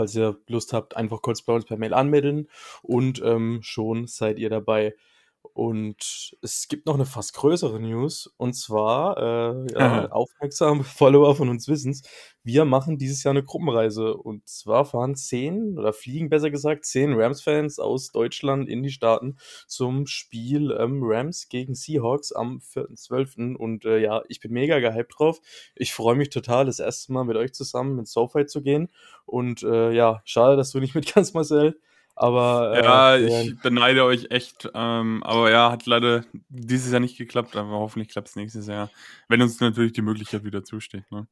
[0.00, 2.48] falls ihr Lust habt, einfach kurz bei uns per Mail anmelden
[2.82, 4.94] und ähm, schon seid ihr dabei.
[5.42, 11.48] Und es gibt noch eine fast größere News und zwar äh, ja, aufmerksame Follower von
[11.48, 12.02] uns wissens,
[12.42, 17.12] wir machen dieses Jahr eine Gruppenreise und zwar fahren zehn oder fliegen besser gesagt zehn
[17.12, 19.36] Rams-Fans aus Deutschland in die Staaten
[19.66, 23.56] zum Spiel ähm, Rams gegen Seahawks am 4.12.
[23.56, 25.40] Und äh, ja, ich bin mega gehypt drauf.
[25.74, 28.88] Ich freue mich total, das erste Mal mit euch zusammen ins SoFi zu gehen.
[29.26, 31.78] Und äh, ja, schade, dass du nicht mit kannst, Marcel.
[32.16, 34.68] Aber äh, ja, ich beneide euch echt.
[34.74, 38.90] Ähm, aber ja, hat leider dieses Jahr nicht geklappt, aber hoffentlich klappt es nächstes Jahr.
[39.28, 41.10] Wenn uns natürlich die Möglichkeit wieder zusteht.
[41.10, 41.26] Ne?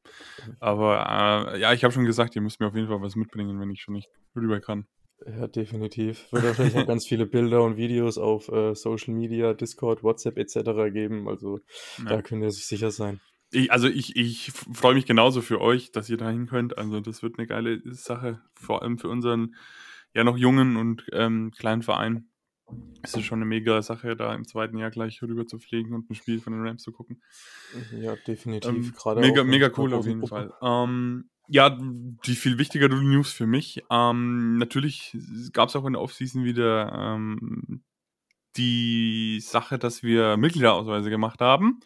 [0.59, 3.59] Aber äh, ja, ich habe schon gesagt, ihr müsst mir auf jeden Fall was mitbringen,
[3.59, 4.87] wenn ich schon nicht rüber kann.
[5.25, 6.31] Ja, definitiv.
[6.31, 10.91] Wird wahrscheinlich auch ganz viele Bilder und Videos auf äh, Social Media, Discord, WhatsApp etc.
[10.93, 11.27] geben.
[11.27, 11.59] Also
[11.97, 12.05] ja.
[12.05, 13.19] da könnt ihr sich sicher sein.
[13.51, 16.77] Ich, also ich, ich freue mich genauso für euch, dass ihr dahin könnt.
[16.77, 19.55] Also das wird eine geile Sache, vor allem für unseren
[20.13, 22.29] ja noch jungen und ähm, kleinen Verein
[23.03, 26.09] ist es schon eine mega Sache, da im zweiten Jahr gleich rüber zu fliegen und
[26.09, 27.21] ein Spiel von den Rams zu gucken.
[27.99, 28.69] Ja, definitiv.
[28.69, 30.53] Ähm, Gerade mega, mega cool auf jeden Fall.
[30.61, 33.83] Ähm, ja, die viel wichtigere News für mich.
[33.89, 35.17] Ähm, natürlich
[35.53, 37.83] gab es auch in der Offseason wieder ähm,
[38.55, 41.79] die Sache, dass wir Mitgliederausweise gemacht haben.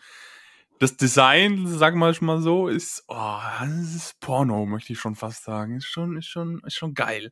[0.80, 5.44] Das Design, sagen wir mal so, ist, oh, das ist Porno, möchte ich schon fast
[5.44, 5.78] sagen.
[5.78, 7.32] Ist schon, ist schon, ist schon geil.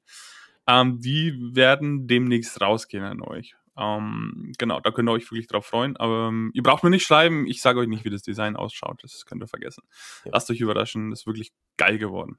[0.71, 3.55] Ähm, die werden demnächst rausgehen an euch.
[3.77, 5.97] Ähm, genau, da könnt ihr euch wirklich drauf freuen.
[5.97, 9.03] Aber ähm, ihr braucht mir nicht schreiben, ich sage euch nicht, wie das Design ausschaut.
[9.03, 9.83] Das könnt ihr vergessen.
[10.25, 10.31] Ja.
[10.33, 12.37] Lasst euch überraschen, das ist wirklich geil geworden.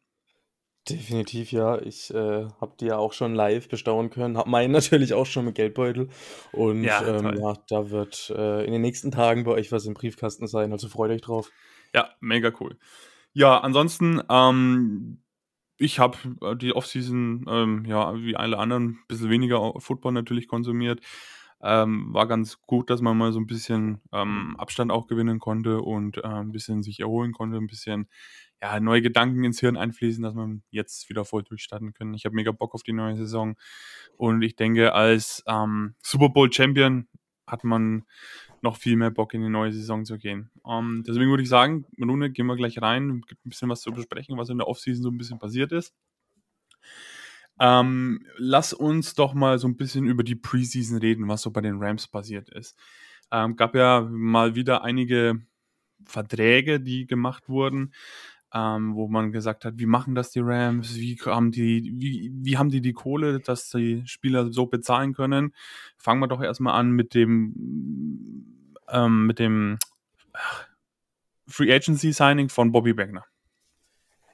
[0.89, 1.81] Definitiv, ja.
[1.81, 4.37] Ich äh, habe die ja auch schon live bestaunen können.
[4.37, 6.09] Hab meinen natürlich auch schon mit Geldbeutel.
[6.53, 9.95] Und ja, ähm, ja da wird äh, in den nächsten Tagen bei euch was im
[9.95, 10.73] Briefkasten sein.
[10.73, 11.51] Also freut euch drauf.
[11.95, 12.79] Ja, mega cool.
[13.35, 15.22] Ja, ansonsten, ähm,
[15.79, 20.49] ich habe äh, die Offseason, ähm, ja, wie alle anderen, ein bisschen weniger Football natürlich
[20.49, 21.01] konsumiert.
[21.65, 25.81] Ähm, war ganz gut, dass man mal so ein bisschen ähm, Abstand auch gewinnen konnte
[25.81, 28.09] und äh, ein bisschen sich erholen konnte, ein bisschen
[28.61, 32.15] ja, neue Gedanken ins Hirn einfließen, dass man jetzt wieder voll durchstarten können.
[32.15, 33.55] Ich habe mega Bock auf die neue Saison
[34.17, 37.07] und ich denke, als ähm, Super Bowl Champion
[37.53, 38.05] hat man
[38.63, 40.51] noch viel mehr Bock in die neue Saison zu gehen.
[40.67, 43.93] Ähm, deswegen würde ich sagen, Rune, gehen wir gleich rein, gibt ein bisschen was zu
[43.93, 45.95] besprechen, was in der Offseason so ein bisschen passiert ist.
[47.61, 51.61] Ähm, lass uns doch mal so ein bisschen über die Preseason reden, was so bei
[51.61, 52.77] den Rams passiert ist.
[53.31, 55.41] Ähm, gab ja mal wieder einige
[56.05, 57.93] Verträge, die gemacht wurden
[58.55, 62.59] ähm, wo man gesagt hat, wie machen das die Rams, wie haben die, wie, wie
[62.59, 65.55] haben die die Kohle, dass die Spieler so bezahlen können.
[65.97, 69.79] Fangen wir doch erstmal an mit dem, ähm, mit dem
[71.47, 73.25] Free Agency Signing von Bobby Wagner.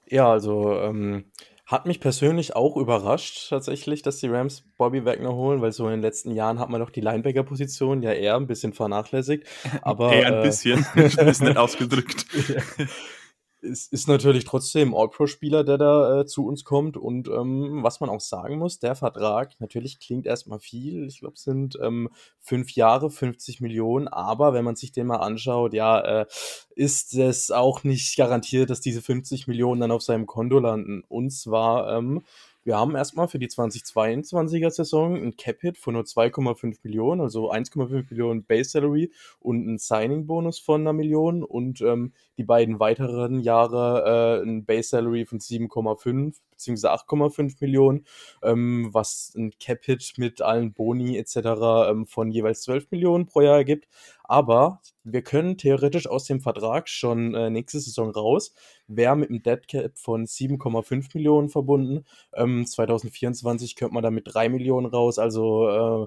[0.06, 1.26] Ja, also ähm,
[1.66, 5.92] hat mich persönlich auch überrascht tatsächlich, dass die Rams Bobby Wagner holen, weil so in
[5.92, 9.46] den letzten Jahren hat man doch die Linebacker-Position ja eher ein bisschen vernachlässigt.
[9.82, 12.26] Aber, eher ein bisschen, äh, ist nicht ausgedrückt.
[12.48, 12.86] ja.
[13.62, 16.96] Es ist natürlich trotzdem All-Pro-Spieler, der da äh, zu uns kommt.
[16.96, 21.06] Und ähm, was man auch sagen muss, der Vertrag natürlich klingt erstmal viel.
[21.06, 22.08] Ich glaube, es sind ähm,
[22.40, 24.08] fünf Jahre, 50 Millionen.
[24.08, 26.26] Aber wenn man sich den mal anschaut, ja, äh,
[26.74, 31.02] ist es auch nicht garantiert, dass diese 50 Millionen dann auf seinem Konto landen.
[31.08, 32.22] Und zwar ähm,
[32.64, 38.06] wir haben erstmal für die 2022er Saison ein Cap-Hit von nur 2,5 Millionen, also 1,5
[38.10, 44.42] Millionen Base Salary und ein Signing-Bonus von einer Million und ähm, die beiden weiteren Jahre
[44.42, 46.88] äh, ein Base Salary von 7,5 bzw.
[46.88, 48.04] 8,5 Millionen,
[48.42, 51.36] ähm, was ein Cap-Hit mit allen Boni etc.
[51.90, 53.88] Ähm, von jeweils 12 Millionen pro Jahr ergibt.
[54.28, 58.54] Aber wir können theoretisch aus dem Vertrag schon äh, nächste Saison raus.
[58.86, 62.04] Wäre mit einem Dead Cap von 7,5 Millionen verbunden.
[62.34, 65.18] Ähm, 2024 könnte man da mit 3 Millionen raus.
[65.18, 66.06] Also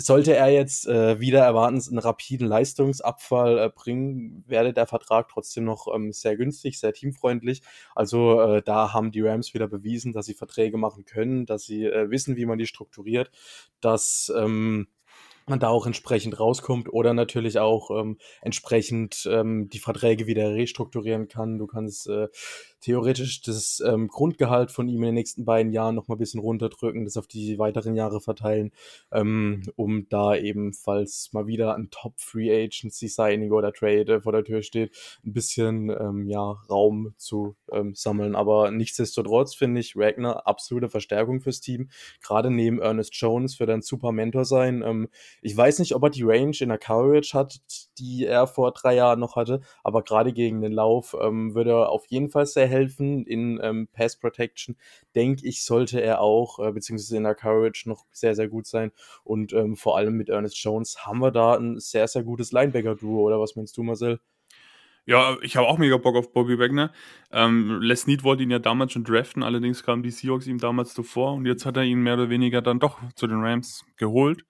[0.00, 5.64] sollte er jetzt äh, wieder erwartens einen rapiden Leistungsabfall äh, bringen, werde der Vertrag trotzdem
[5.64, 7.62] noch ähm, sehr günstig, sehr teamfreundlich.
[7.96, 11.84] Also äh, da haben die Rams wieder bewiesen, dass sie Verträge machen können, dass sie
[11.84, 13.30] äh, wissen, wie man die strukturiert,
[13.80, 14.86] dass ähm,
[15.48, 21.28] man da auch entsprechend rauskommt oder natürlich auch ähm, entsprechend ähm, die Verträge wieder restrukturieren
[21.28, 21.58] kann.
[21.58, 22.28] Du kannst äh,
[22.80, 26.40] theoretisch das ähm, Grundgehalt von ihm in den nächsten beiden Jahren noch mal ein bisschen
[26.40, 28.70] runterdrücken, das auf die weiteren Jahre verteilen,
[29.12, 34.20] ähm, um da eben, falls mal wieder ein Top Free Agency Signing oder Trade äh,
[34.20, 38.36] vor der Tür steht, ein bisschen ähm, ja, Raum zu ähm, sammeln.
[38.36, 41.90] Aber nichtsdestotrotz finde ich Ragnar absolute Verstärkung fürs Team.
[42.22, 44.82] Gerade neben Ernest Jones wird er ein super Mentor sein.
[44.82, 45.08] Ähm,
[45.42, 47.60] ich weiß nicht, ob er die Range in der Coverage hat,
[47.98, 51.90] die er vor drei Jahren noch hatte, aber gerade gegen den Lauf ähm, würde er
[51.90, 53.24] auf jeden Fall sehr helfen.
[53.26, 54.76] In ähm, Pass Protection,
[55.14, 58.92] denke ich, sollte er auch, äh, beziehungsweise in der Coverage noch sehr, sehr gut sein.
[59.24, 63.22] Und ähm, vor allem mit Ernest Jones haben wir da ein sehr, sehr gutes Linebacker-Duo,
[63.22, 64.20] oder was meinst du, Marcel?
[65.08, 66.92] Ja, ich habe auch mega Bock auf Bobby Wagner.
[67.32, 70.92] Ähm, Les Need wollte ihn ja damals schon draften, allerdings kamen die Seahawks ihm damals
[70.92, 74.44] zuvor und jetzt hat er ihn mehr oder weniger dann doch zu den Rams geholt.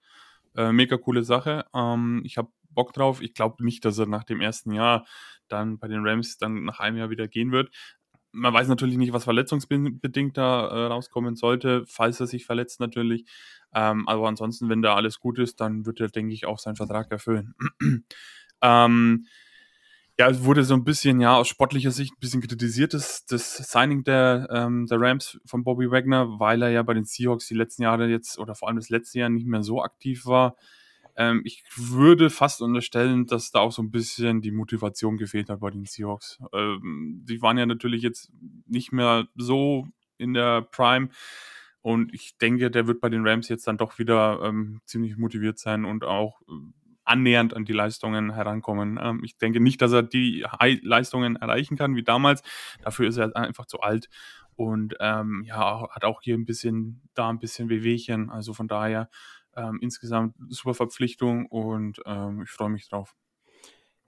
[0.55, 1.65] Äh, mega coole Sache.
[1.73, 3.21] Ähm, ich habe Bock drauf.
[3.21, 5.05] Ich glaube nicht, dass er nach dem ersten Jahr
[5.47, 7.71] dann bei den Rams dann nach einem Jahr wieder gehen wird
[8.31, 13.25] man weiß natürlich nicht, was verletzungsbedingt da äh, rauskommen sollte, falls er sich verletzt natürlich.
[13.73, 16.75] Ähm, aber ansonsten, wenn da alles gut ist, dann wird er, denke ich, auch seinen
[16.75, 17.53] Vertrag erfüllen.
[18.61, 19.25] ähm,
[20.19, 23.55] ja, es wurde so ein bisschen, ja, aus sportlicher Sicht ein bisschen kritisiert, das, das
[23.55, 27.53] Signing der, ähm, der Rams von Bobby Wagner, weil er ja bei den Seahawks die
[27.53, 30.57] letzten Jahre jetzt oder vor allem das letzte Jahr nicht mehr so aktiv war.
[31.15, 35.61] Ähm, ich würde fast unterstellen, dass da auch so ein bisschen die Motivation gefehlt hat
[35.61, 36.39] bei den Seahawks.
[36.51, 38.29] Ähm, die waren ja natürlich jetzt
[38.67, 39.87] nicht mehr so
[40.17, 41.07] in der Prime.
[41.81, 45.59] Und ich denke, der wird bei den Rams jetzt dann doch wieder ähm, ziemlich motiviert
[45.59, 46.78] sein und auch äh,
[47.09, 48.99] annähernd an die Leistungen herankommen.
[49.01, 52.41] Ähm, ich denke nicht, dass er die High Leistungen erreichen kann wie damals.
[52.81, 54.09] Dafür ist er einfach zu alt
[54.55, 58.29] und ähm, ja, hat auch hier ein bisschen da ein bisschen Wehwehchen.
[58.29, 59.09] Also von daher
[59.55, 63.15] ähm, insgesamt super Verpflichtung und ähm, ich freue mich drauf.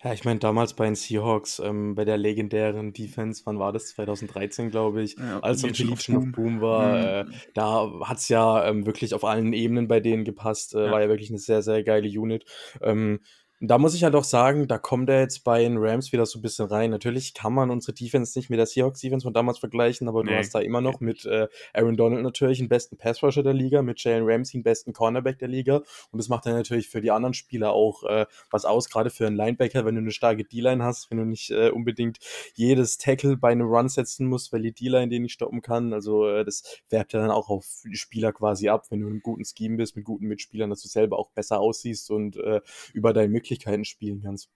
[0.03, 3.89] Ja, ich meine, damals bei den Seahawks, ähm, bei der legendären Defense, wann war das?
[3.89, 7.23] 2013, glaube ich, ja, als am Legion of Boom war.
[7.25, 7.31] Mhm.
[7.31, 10.73] Äh, da hat es ja ähm, wirklich auf allen Ebenen bei denen gepasst.
[10.73, 10.91] Äh, ja.
[10.91, 12.45] War ja wirklich eine sehr, sehr geile Unit.
[12.81, 13.19] Ähm,
[13.63, 16.39] da muss ich halt auch sagen, da kommt er jetzt bei den Rams wieder so
[16.39, 16.89] ein bisschen rein.
[16.89, 20.31] Natürlich kann man unsere Defense nicht mit der Seahawks Defense von damals vergleichen, aber nee.
[20.31, 23.83] du hast da immer noch mit äh, Aaron Donald natürlich den besten Passrusher der Liga,
[23.83, 27.11] mit Jalen Ramsey den besten Cornerback der Liga und das macht dann natürlich für die
[27.11, 30.83] anderen Spieler auch äh, was aus, gerade für einen Linebacker, wenn du eine starke D-Line
[30.83, 32.17] hast, wenn du nicht äh, unbedingt
[32.55, 35.93] jedes Tackle bei einem Run setzen musst, weil die D-Line den nicht stoppen kann.
[35.93, 39.13] Also äh, das färbt ja dann auch auf die Spieler quasi ab, wenn du in
[39.13, 42.61] einem guten Scheme bist, mit guten Mitspielern, dass du selber auch besser aussiehst und äh,
[42.93, 44.49] über deine Möglichkeiten Möglichkeiten spielen kannst.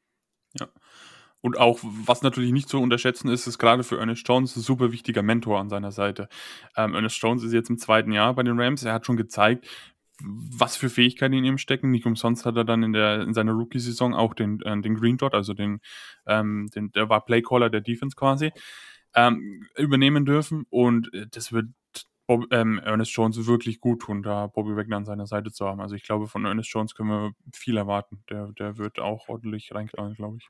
[0.59, 0.67] Ja.
[1.41, 4.91] Und auch, was natürlich nicht zu unterschätzen ist, ist gerade für Ernest Jones ein super
[4.91, 6.27] wichtiger Mentor an seiner Seite.
[6.75, 8.83] Ähm, Ernest Jones ist jetzt im zweiten Jahr bei den Rams.
[8.83, 9.67] Er hat schon gezeigt,
[10.19, 11.91] was für Fähigkeiten in ihm stecken.
[11.91, 15.17] Nicht umsonst hat er dann in, der, in seiner Rookie-Saison auch den, äh, den Green
[15.17, 15.81] Dot, also den,
[16.25, 18.51] ähm, den, der war Playcaller der Defense quasi,
[19.13, 20.65] ähm, übernehmen dürfen.
[20.69, 21.67] Und äh, das wird
[22.27, 25.81] Bob, ähm, Ernest Jones wirklich gut tun, da Bobby Wagner an seiner Seite zu haben.
[25.81, 28.23] Also ich glaube, von Ernest Jones können wir viel erwarten.
[28.29, 30.49] Der, der wird auch ordentlich reinknallen, glaube ich.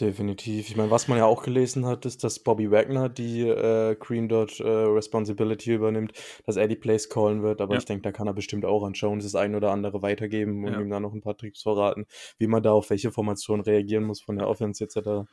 [0.00, 0.70] Definitiv.
[0.70, 4.26] Ich meine, was man ja auch gelesen hat, ist, dass Bobby Wagner die äh, Green
[4.26, 6.12] Dot äh, Responsibility übernimmt,
[6.46, 7.60] dass er die Plays callen wird.
[7.60, 7.78] Aber ja.
[7.78, 10.72] ich denke, da kann er bestimmt auch an Jones das ein oder andere weitergeben und
[10.72, 10.80] ja.
[10.80, 12.06] ihm da noch ein paar Tricks verraten,
[12.38, 15.28] wie man da auf welche Formation reagieren muss von der Offense etc.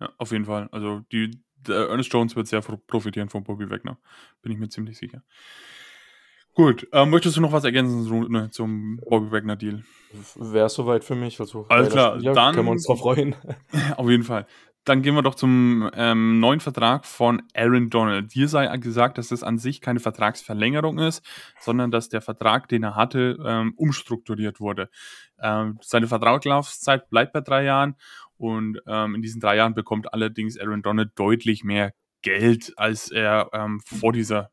[0.00, 0.68] Ja, auf jeden Fall.
[0.72, 3.98] Also die, Ernest Jones wird sehr profitieren von Bobby Wagner.
[4.42, 5.22] Bin ich mir ziemlich sicher.
[6.54, 9.84] Gut, ähm, möchtest du noch was ergänzen ne, zum Bobby Wagner Deal?
[10.34, 11.38] Wäre soweit für mich.
[11.38, 13.36] Also Alles klar, ja, dann können wir uns drauf freuen.
[13.96, 14.46] auf jeden Fall.
[14.84, 18.32] dann gehen wir doch zum ähm, neuen Vertrag von Aaron Donald.
[18.32, 21.22] Hier sei gesagt, dass das an sich keine Vertragsverlängerung ist,
[21.60, 24.90] sondern dass der Vertrag, den er hatte, ähm, umstrukturiert wurde.
[25.40, 27.94] Ähm, seine Vertragslaufzeit bleibt bei drei Jahren
[28.38, 31.92] und ähm, in diesen drei Jahren bekommt allerdings Aaron Donald deutlich mehr
[32.22, 34.50] Geld, als er ähm, vor dieser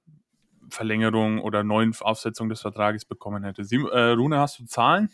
[0.70, 3.64] Verlängerung oder neuen Aufsetzung des Vertrages bekommen hätte.
[3.64, 5.10] Sie, äh, Rune, hast du Zahlen?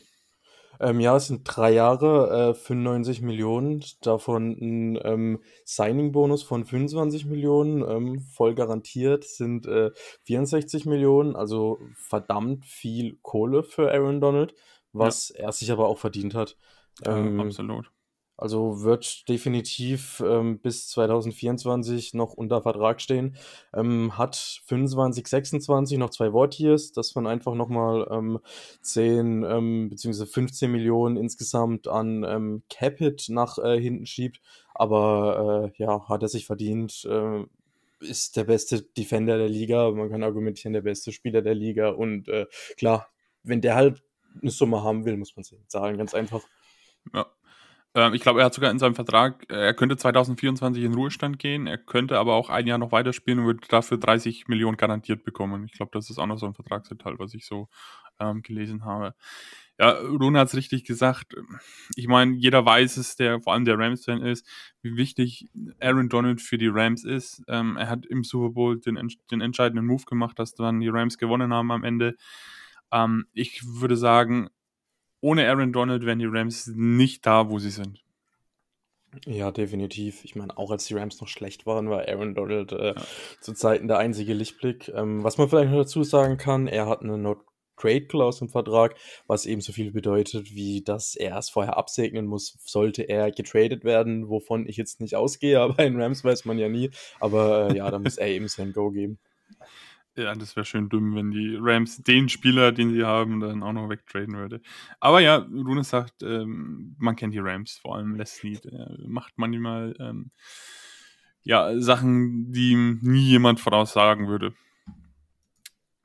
[0.80, 7.26] Ähm, ja, es sind drei Jahre, äh, 95 Millionen, davon ein ähm, Signing-Bonus von 25
[7.26, 9.92] Millionen, ähm, voll garantiert sind äh,
[10.24, 14.56] 64 Millionen, also verdammt viel Kohle für Aaron Donald,
[14.92, 15.46] was ja.
[15.46, 16.58] er sich aber auch verdient hat.
[17.06, 17.92] Ähm, absolut.
[18.42, 23.38] Also wird definitiv ähm, bis 2024 noch unter Vertrag stehen.
[23.72, 28.40] Ähm, hat 25, 26 noch zwei Wortiers, das man einfach nochmal ähm,
[28.82, 30.26] 10 ähm, bzw.
[30.26, 34.42] 15 Millionen insgesamt an ähm, Capit nach äh, hinten schiebt.
[34.74, 37.06] Aber äh, ja, hat er sich verdient.
[37.06, 37.46] Äh,
[38.00, 39.92] ist der beste Defender der Liga.
[39.92, 41.90] Man kann argumentieren, der beste Spieler der Liga.
[41.90, 43.08] Und äh, klar,
[43.44, 44.02] wenn der halt
[44.42, 46.42] eine Summe haben will, muss man es zahlen, ganz einfach.
[47.14, 47.28] Ja,
[47.94, 51.40] ähm, ich glaube, er hat sogar in seinem Vertrag, äh, er könnte 2024 in Ruhestand
[51.40, 55.24] gehen, er könnte aber auch ein Jahr noch weiterspielen und würde dafür 30 Millionen garantiert
[55.24, 55.66] bekommen.
[55.66, 57.68] Ich glaube, das ist auch noch so ein Vertragsdetail, was ich so
[58.20, 59.14] ähm, gelesen habe.
[59.80, 61.34] Ja, Rune hat es richtig gesagt.
[61.96, 64.48] Ich meine, jeder weiß es, der vor allem der Rams-Fan ist,
[64.84, 67.42] wie wichtig Aaron Donald für die Rams ist.
[67.48, 69.00] Ähm, er hat im Super Bowl den,
[69.32, 72.16] den entscheidenden Move gemacht, dass dann die Rams gewonnen haben am Ende.
[72.92, 74.50] Ähm, ich würde sagen,
[75.22, 78.04] ohne Aaron Donald wären die Rams nicht da, wo sie sind.
[79.26, 80.24] Ja, definitiv.
[80.24, 83.02] Ich meine, auch als die Rams noch schlecht waren, war Aaron Donald äh, ja.
[83.42, 84.90] zu Zeiten der einzige Lichtblick.
[84.96, 87.40] Ähm, was man vielleicht noch dazu sagen kann, er hat eine Not
[87.82, 88.96] Trade Clause im Vertrag,
[89.28, 93.84] was eben so viel bedeutet, wie dass er es vorher absegnen muss, sollte er getradet
[93.84, 96.92] werden, wovon ich jetzt nicht ausgehe, aber in Rams weiß man ja nie.
[97.20, 99.20] Aber äh, ja, da muss er eben sein Go geben.
[100.18, 103.72] Ja, das wäre schön dumm, wenn die Rams den Spieler, den sie haben, dann auch
[103.72, 104.62] noch wegtraden würde.
[105.00, 108.66] Aber ja, Rune sagt, ähm, man kennt die Rams, vor allem Les Snead.
[108.66, 110.32] Er macht manchmal ähm,
[111.44, 114.54] ja, Sachen, die ihm nie jemand voraussagen würde.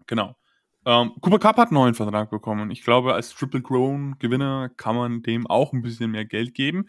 [0.06, 0.36] Genau.
[0.84, 2.70] Ähm, Cooper Cup hat einen neuen Vertrag bekommen.
[2.70, 6.88] Ich glaube, als Triple Crown Gewinner kann man dem auch ein bisschen mehr Geld geben.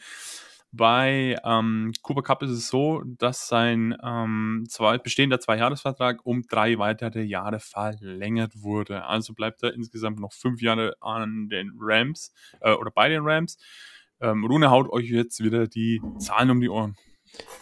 [0.72, 6.78] Bei ähm, Cooper Cup ist es so, dass sein ähm, zwei, bestehender Zweijahresvertrag um drei
[6.78, 9.06] weitere Jahre verlängert wurde.
[9.06, 13.58] Also bleibt er insgesamt noch fünf Jahre an den Rams äh, oder bei den Rams.
[14.20, 16.98] Ähm, Rune haut euch jetzt wieder die Zahlen um die Ohren.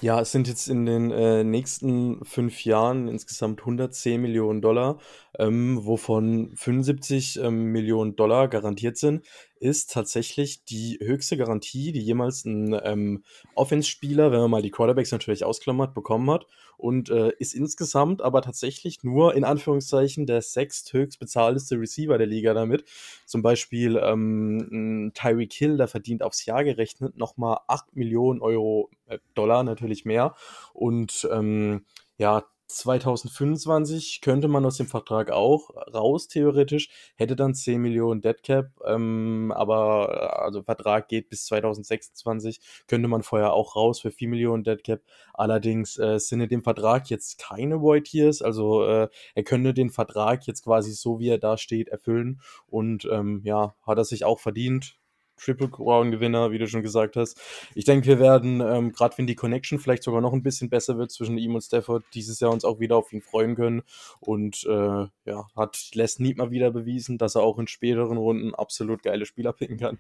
[0.02, 5.00] Ja, es sind jetzt in den äh, nächsten fünf Jahren insgesamt 110 Millionen Dollar,
[5.38, 9.26] ähm, wovon 75 ähm, Millionen Dollar garantiert sind
[9.66, 13.24] ist tatsächlich die höchste Garantie, die jemals ein ähm,
[13.56, 16.46] Offense-Spieler, wenn man mal die Quarterbacks natürlich ausklammert, bekommen hat.
[16.78, 22.54] Und äh, ist insgesamt aber tatsächlich nur in Anführungszeichen der sechsthöchst bezahlteste Receiver der Liga
[22.54, 22.84] damit.
[23.26, 29.18] Zum Beispiel ähm, Tyreek Hill, der verdient aufs Jahr gerechnet nochmal 8 Millionen Euro, äh,
[29.34, 30.36] Dollar natürlich mehr.
[30.74, 31.86] Und ähm,
[32.18, 38.72] ja, 2025 könnte man aus dem Vertrag auch raus, theoretisch, hätte dann 10 Millionen Deadcap,
[38.86, 44.64] ähm, aber also Vertrag geht bis 2026, könnte man vorher auch raus für 4 Millionen
[44.64, 45.04] Deadcap.
[45.34, 49.90] Allerdings äh, sind in dem Vertrag jetzt keine Void Years, also äh, er könnte den
[49.90, 54.26] Vertrag jetzt quasi so, wie er da steht, erfüllen und ähm, ja, hat er sich
[54.26, 54.98] auch verdient.
[55.38, 57.39] Triple Crown Gewinner, wie du schon gesagt hast.
[57.75, 60.98] Ich denke, wir werden, ähm, gerade wenn die Connection vielleicht sogar noch ein bisschen besser
[60.98, 63.84] wird zwischen ihm und Stafford, dieses Jahr uns auch wieder auf ihn freuen können.
[64.20, 68.56] Und äh, ja, hat Les Need mal wieder bewiesen, dass er auch in späteren Runden
[68.56, 70.00] absolut geile Spieler picken kann.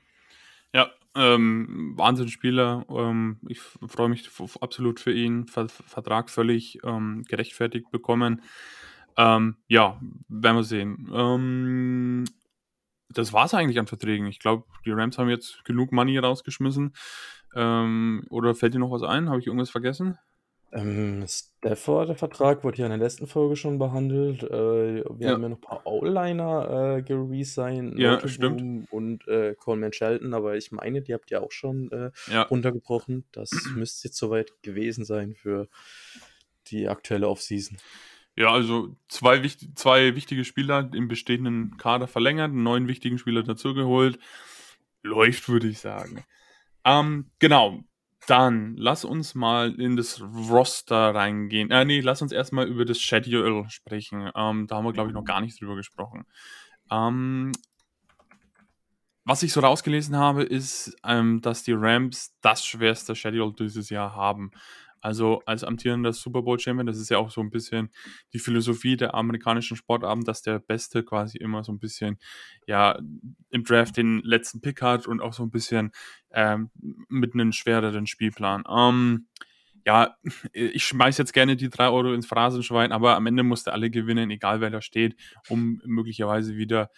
[0.73, 2.85] Ja, ähm, Wahnsinnsspieler.
[2.89, 5.47] Ähm, ich freue mich absolut für ihn.
[5.47, 8.41] Ver Vertrag völlig ähm, gerechtfertigt bekommen.
[9.17, 11.09] Ähm, ja, werden wir sehen.
[11.13, 12.25] Ähm,
[13.17, 14.27] das war es eigentlich an Verträgen.
[14.27, 16.93] Ich glaube, die Rams haben jetzt genug Money rausgeschmissen.
[17.55, 19.29] Ähm, oder fällt dir noch was ein?
[19.29, 20.17] Habe ich irgendwas vergessen?
[20.73, 24.43] Ähm, Stafford, der Vertrag wurde ja in der letzten Folge schon behandelt.
[24.43, 25.31] Äh, wir ja.
[25.31, 27.97] haben ja noch ein paar O-Liner äh, geresigned.
[27.97, 28.91] Ja, stimmt.
[28.91, 32.41] Und äh, Coleman Shelton, aber ich meine, die habt ihr auch schon äh, ja.
[32.43, 33.23] runtergebrochen.
[33.31, 35.69] Das müsste jetzt soweit gewesen sein für
[36.67, 37.77] die aktuelle Offseason.
[38.35, 39.41] Ja, also zwei,
[39.75, 44.19] zwei wichtige Spieler im bestehenden Kader verlängert, einen neuen wichtigen Spieler dazugeholt.
[45.03, 46.23] Läuft, würde ich sagen.
[46.83, 47.83] Ähm, genau.
[48.27, 51.69] Dann lass uns mal in das Roster reingehen.
[51.69, 54.31] Äh, nee, lass uns erstmal über das Schedule sprechen.
[54.35, 56.25] Ähm, da haben wir, glaube ich, noch gar nicht drüber gesprochen.
[56.89, 57.51] Ähm,
[59.25, 64.15] was ich so rausgelesen habe, ist, ähm, dass die Rams das schwerste Schedule dieses Jahr
[64.15, 64.51] haben.
[65.05, 67.91] Also als amtierender Super Bowl Champion, das ist ja auch so ein bisschen
[68.33, 72.17] die Philosophie der amerikanischen Sportabend, dass der Beste quasi immer so ein bisschen,
[72.65, 72.97] ja,
[73.51, 75.91] im Draft den letzten Pick hat und auch so ein bisschen
[76.31, 76.71] ähm,
[77.07, 78.63] mit einem schwereren Spielplan.
[78.67, 79.27] Ähm,
[79.85, 80.15] ja,
[80.53, 84.31] ich schmeiß jetzt gerne die drei Euro ins Phrasenschwein, aber am Ende musste alle gewinnen,
[84.31, 85.15] egal wer da steht,
[85.49, 86.89] um möglicherweise wieder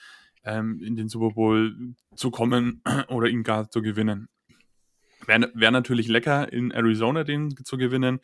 [0.45, 1.75] ähm, in den Super Bowl
[2.15, 4.29] zu kommen oder ihn gar zu gewinnen.
[5.25, 8.19] Wäre wär natürlich lecker, in Arizona den zu gewinnen,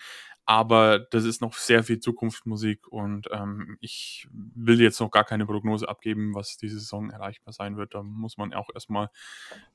[0.46, 5.46] aber das ist noch sehr viel Zukunftsmusik und ähm, ich will jetzt noch gar keine
[5.46, 7.94] Prognose abgeben, was diese Saison erreichbar sein wird.
[7.96, 9.10] Da muss man auch erstmal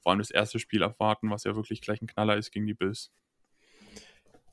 [0.00, 2.74] vor allem das erste Spiel abwarten, was ja wirklich gleich ein Knaller ist gegen die
[2.74, 3.10] Bills.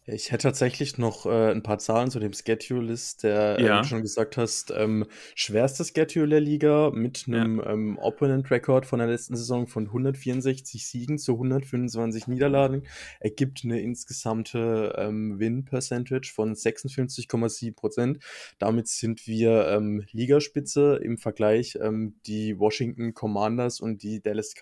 [0.08, 3.82] Ich hätte tatsächlich noch äh, ein paar Zahlen zu dem Schedule-List, der, äh, wie Ja.
[3.82, 7.42] du schon gesagt hast, ähm, schwerste Schedule der Liga mit Ja.
[7.42, 12.84] einem ähm, Opponent-Record von der letzten Saison von 164 Siegen zu 125 Niederlagen
[13.20, 18.20] ergibt eine insgesamte ähm, Win-Percentage von 56,7 Prozent.
[18.60, 21.80] Damit sind wir ähm, Ligaspitze im Vergleich.
[21.82, 24.54] Ähm, die Washington Commanders und die Dallas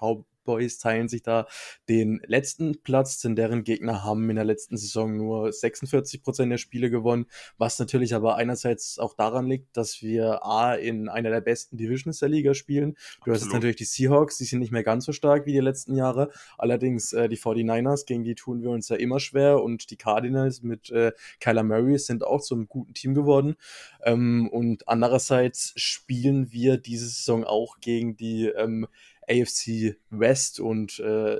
[0.43, 1.47] Cowboys teilen sich da
[1.89, 6.57] den letzten Platz, denn deren Gegner haben in der letzten Saison nur 46 Prozent der
[6.57, 7.25] Spiele gewonnen,
[7.57, 12.19] was natürlich aber einerseits auch daran liegt, dass wir A in einer der besten Divisions
[12.19, 12.95] der Liga spielen.
[13.23, 13.53] Du hast jetzt Absolut.
[13.53, 16.29] natürlich die Seahawks, die sind nicht mehr ganz so stark wie die letzten Jahre.
[16.57, 20.61] Allerdings äh, die 49ers, gegen die tun wir uns ja immer schwer und die Cardinals
[20.61, 23.55] mit äh, Kyler Murray sind auch zum guten Team geworden.
[24.03, 28.87] Ähm, und andererseits spielen wir diese Saison auch gegen die ähm,
[29.27, 31.39] AFC West und äh,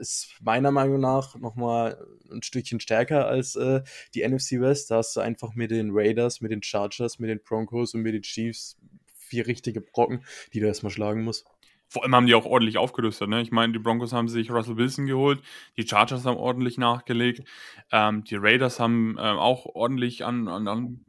[0.00, 3.82] ist meiner Meinung nach nochmal ein Stückchen stärker als äh,
[4.14, 4.90] die NFC West.
[4.90, 8.14] Da hast du einfach mit den Raiders, mit den Chargers, mit den Broncos und mit
[8.14, 8.76] den Chiefs
[9.14, 11.46] vier richtige Brocken, die du erstmal schlagen musst.
[11.88, 13.28] Vor allem haben die auch ordentlich aufgerüstet.
[13.28, 13.40] Ne?
[13.40, 15.40] Ich meine, die Broncos haben sich Russell Wilson geholt,
[15.76, 17.46] die Chargers haben ordentlich nachgelegt,
[17.92, 21.00] ähm, die Raiders haben ähm, auch ordentlich an, an, an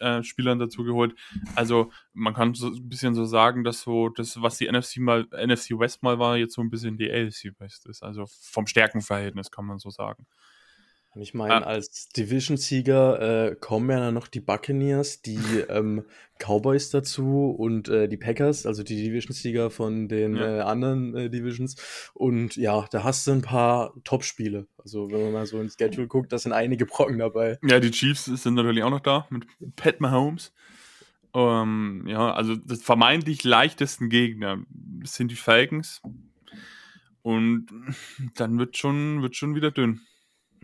[0.00, 1.14] äh, Spielern dazu geholt.
[1.54, 5.26] Also man kann so ein bisschen so sagen, dass so das, was die NFC mal
[5.32, 8.02] NFC West mal war, jetzt so ein bisschen die AFC West ist.
[8.02, 10.26] Also vom Stärkenverhältnis kann man so sagen.
[11.16, 11.60] Und ich meine, Ah.
[11.60, 15.38] als Division-Sieger äh, kommen ja dann noch die Buccaneers, die
[15.70, 16.04] ähm,
[16.38, 20.58] Cowboys dazu und äh, die Packers, also die Division-Sieger von den Ja.
[20.58, 21.76] äh, anderen äh, Divisions.
[22.12, 24.66] Und ja, da hast du ein paar Top-Spiele.
[24.76, 27.58] Also wenn man mal so ins Schedule guckt, da sind einige Brocken dabei.
[27.66, 30.52] Ja, die Chiefs sind natürlich auch noch da mit Pat Mahomes.
[31.34, 34.58] Ähm, ja, also das vermeintlich leichtesten Gegner
[35.04, 36.02] sind die Falcons.
[37.22, 37.68] Und
[38.36, 40.02] dann wird schon, wird schon wieder dünn.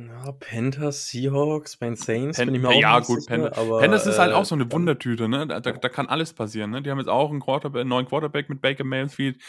[0.09, 3.59] Ja, Panthers, Seahawks, bei den Saints Pen bin ich mir auch ja, gut, sicher, Panthers.
[3.59, 5.47] aber Panthers ist halt äh, auch so eine Wundertüte, ne?
[5.47, 6.83] Da, da, da kann alles passieren, ne?
[6.83, 9.41] Die haben jetzt auch einen, Quarterback, einen neuen Quarterback mit Baker Mayfield.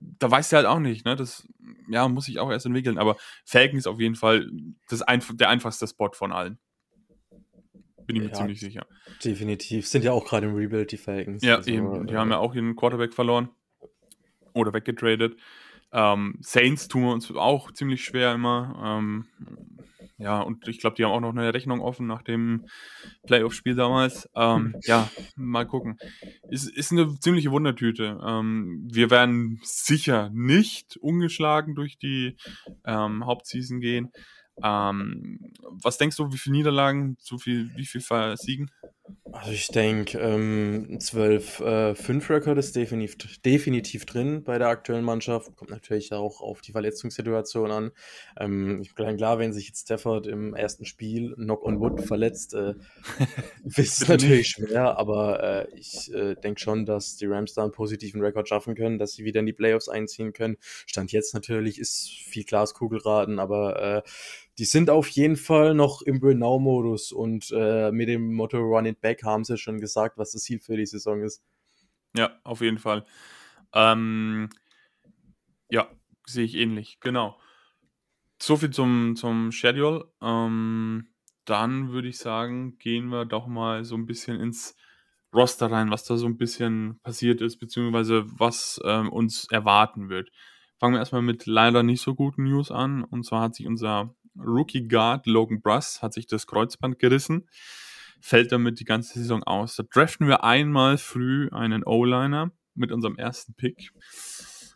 [0.00, 1.16] Da weißt du halt auch nicht, ne?
[1.16, 1.46] Das
[1.88, 2.98] ja, muss sich auch erst entwickeln.
[2.98, 4.50] Aber Falcons ist auf jeden Fall
[4.88, 6.58] das einf der einfachste Spot von allen.
[8.06, 8.86] Bin ich mir Ja, ziemlich sicher.
[9.24, 9.86] definitiv.
[9.88, 11.42] Sind ja auch gerade im Rebuild, die Falcons.
[11.42, 12.06] Ja, Also, eben.
[12.06, 13.48] Die äh, haben ja auch ihren Quarterback verloren.
[14.52, 15.36] Oder weggetradet.
[15.92, 18.98] Ähm, Saints tun wir uns auch ziemlich schwer immer.
[19.00, 19.26] Ähm,
[20.18, 22.66] ja, und ich glaube, die haben auch noch eine Rechnung offen nach dem
[23.26, 24.28] Playoff-Spiel damals.
[24.34, 25.98] Ähm, ja, mal gucken.
[26.48, 28.18] Ist, ist eine ziemliche Wundertüte.
[28.24, 32.36] Ähm, wir werden sicher nicht ungeschlagen durch die
[32.86, 34.10] ähm, Hauptseason gehen.
[34.62, 38.00] Ähm, was denkst du, wie viele Niederlagen, so viel, wie viel
[38.36, 38.70] Siegen?
[39.32, 45.54] Also ich denke, ähm, ein 12-5-Record ist definitiv, definitiv drin bei der aktuellen Mannschaft.
[45.56, 47.90] Kommt natürlich auch auf die Verletzungssituation an.
[48.38, 52.54] Ähm, ich bin klar, wenn sich jetzt Stafford im ersten Spiel Knock on Wood verletzt,
[52.54, 52.74] äh,
[53.76, 58.22] ist natürlich schwer, aber äh, ich äh, denke schon, dass die Rams da einen positiven
[58.22, 60.56] Rekord schaffen können, dass sie wieder in die Playoffs einziehen können.
[60.86, 64.02] Stand jetzt natürlich ist viel Glaskugelraten, aber äh,
[64.58, 69.00] die sind auf jeden Fall noch im Win-Now-Modus und äh, mit dem Motto Run it
[69.00, 71.42] back haben sie schon gesagt, was das Ziel für die Saison ist.
[72.16, 73.04] Ja, auf jeden Fall.
[73.74, 74.48] Ähm,
[75.68, 75.88] ja,
[76.26, 77.38] sehe ich ähnlich, genau.
[78.40, 80.10] So viel zum, zum Schedule.
[80.22, 81.08] Ähm,
[81.44, 84.76] dann würde ich sagen, gehen wir doch mal so ein bisschen ins
[85.34, 90.30] Roster rein, was da so ein bisschen passiert ist, beziehungsweise was ähm, uns erwarten wird.
[90.78, 93.04] Fangen wir erstmal mit leider nicht so guten News an.
[93.04, 97.48] Und zwar hat sich unser Rookie Guard Logan Bruss hat sich das Kreuzband gerissen,
[98.20, 99.76] fällt damit die ganze Saison aus.
[99.76, 103.90] Da draften wir einmal früh einen O-Liner mit unserem ersten Pick.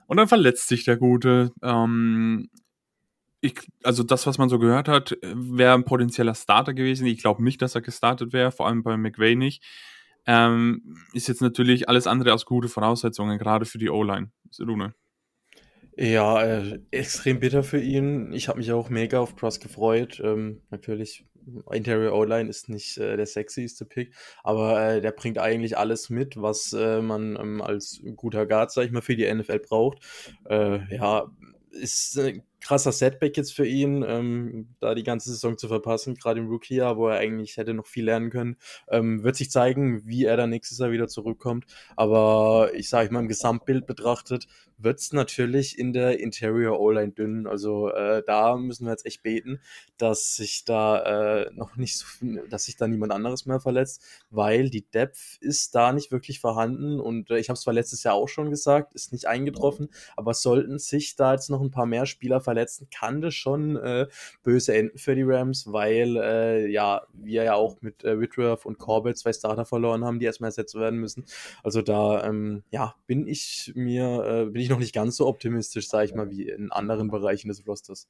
[0.07, 1.53] Und dann verletzt sich der Gute.
[1.63, 2.51] Ähm,
[3.41, 7.07] ich, also das, was man so gehört hat, wäre ein potenzieller Starter gewesen.
[7.07, 9.63] Ich glaube nicht, dass er gestartet wäre, vor allem bei McVay nicht.
[10.27, 14.31] Ähm, ist jetzt natürlich alles andere als gute Voraussetzungen, gerade für die O-Line.
[14.61, 14.95] Rune.
[15.97, 18.33] Ja, äh, extrem bitter für ihn.
[18.33, 20.21] Ich habe mich auch mega auf Cross gefreut.
[20.25, 21.27] Ähm, natürlich,
[21.71, 26.41] Interior O-Line ist nicht äh, der sexieste Pick, aber äh, der bringt eigentlich alles mit,
[26.41, 29.99] was äh, man ähm, als guter Guard, sag ich mal, für die NFL braucht.
[30.49, 31.31] Äh, ja,
[31.71, 36.41] ist ein krasser Setback jetzt für ihn, ähm, da die ganze Saison zu verpassen, gerade
[36.41, 38.57] im Rookie-Jahr, wo er eigentlich hätte noch viel lernen können.
[38.89, 41.67] Ähm, wird sich zeigen, wie er dann nächstes Jahr wieder zurückkommt.
[41.97, 44.47] Aber ich sage mal, im Gesamtbild betrachtet,
[44.83, 47.47] wird es natürlich in der Interior O-Line dünn.
[47.47, 49.61] Also äh, da müssen wir jetzt echt beten,
[49.99, 52.07] dass sich da äh, noch nicht so,
[52.49, 56.99] dass sich da niemand anderes mehr verletzt, weil die Depth ist da nicht wirklich vorhanden
[56.99, 60.35] und äh, ich habe es zwar letztes Jahr auch schon gesagt, ist nicht eingetroffen, aber
[60.35, 62.50] sollten sich da jetzt noch ein paar mehr Spieler verletzen,
[62.95, 64.07] kann das schon äh,
[64.43, 68.79] böse enden für die Rams, weil äh, ja, wir ja auch mit äh, Whitworth und
[68.79, 71.25] Corbett zwei Starter verloren haben, die erstmal ersetzt werden müssen.
[71.63, 75.89] Also da ähm, ja, bin ich mir, äh, bin ich noch nicht ganz so optimistisch,
[75.89, 78.09] sage ich mal, wie in anderen Bereichen des Rosters.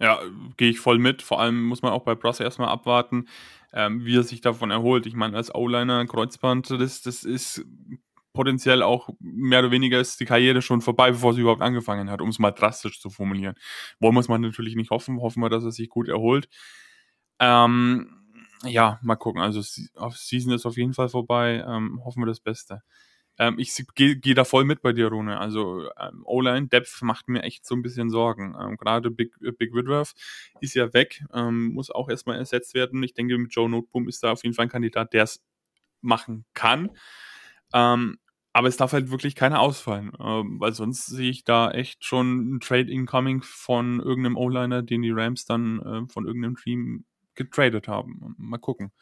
[0.00, 0.20] Ja,
[0.56, 1.22] gehe ich voll mit.
[1.22, 3.28] Vor allem muss man auch bei Bros erstmal abwarten,
[3.72, 5.06] ähm, wie er sich davon erholt.
[5.06, 7.64] Ich meine, als O-Liner Kreuzband, das, das ist
[8.34, 12.20] potenziell auch mehr oder weniger ist die Karriere schon vorbei, bevor sie überhaupt angefangen hat,
[12.20, 13.54] um es mal drastisch zu formulieren.
[14.00, 16.48] Wollen wir es mal natürlich nicht hoffen, hoffen wir, dass er sich gut erholt.
[17.40, 18.10] Ähm,
[18.64, 19.40] ja, mal gucken.
[19.42, 21.64] Also Season ist auf jeden Fall vorbei.
[21.66, 22.82] Ähm, hoffen wir das Beste.
[23.38, 25.38] Ähm, ich gehe geh da voll mit bei dir, Rune.
[25.38, 28.54] Also ähm, O-Line Depth macht mir echt so ein bisschen Sorgen.
[28.60, 30.14] Ähm, Gerade Big, äh, Big Whitworth
[30.60, 33.02] ist ja weg, ähm, muss auch erstmal ersetzt werden.
[33.02, 35.42] Ich denke, mit Joe Noteboom ist da auf jeden Fall ein Kandidat, der es
[36.00, 36.90] machen kann.
[37.72, 38.18] Ähm,
[38.54, 42.54] aber es darf halt wirklich keiner ausfallen, ähm, weil sonst sehe ich da echt schon
[42.54, 47.88] ein Trade incoming von irgendeinem O-Liner, den die Rams dann äh, von irgendeinem Team getradet
[47.88, 48.36] haben.
[48.38, 48.92] Mal gucken.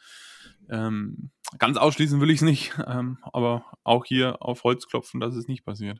[0.71, 5.35] Ähm, ganz ausschließen will ich es nicht, ähm, aber auch hier auf Holz klopfen, dass
[5.35, 5.99] es nicht passiert.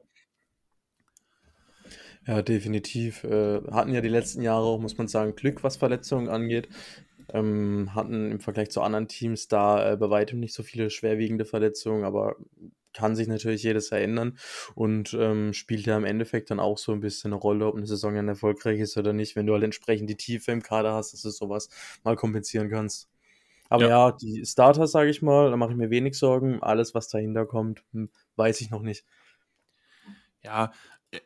[2.26, 3.24] Ja, definitiv.
[3.24, 6.70] Äh, hatten ja die letzten Jahre auch, muss man sagen, Glück, was Verletzungen angeht.
[7.30, 11.46] Ähm, hatten im Vergleich zu anderen Teams da äh, bei weitem nicht so viele schwerwiegende
[11.46, 12.36] Verletzungen, aber
[12.94, 14.38] kann sich natürlich jedes erinnern
[14.76, 17.88] und ähm, spielt ja im Endeffekt dann auch so ein bisschen eine Rolle, ob eine
[17.88, 21.14] Saison dann erfolgreich ist oder nicht, wenn du halt entsprechend die Tiefe im Kader hast,
[21.14, 21.70] dass du sowas
[22.04, 23.10] mal kompensieren kannst.
[23.70, 26.62] Aber ja, ja die Starter, sage ich mal, da mache ich mir wenig Sorgen.
[26.62, 29.06] Alles, was dahinter kommt, hm, weiß ich noch nicht.
[30.44, 30.72] Ja,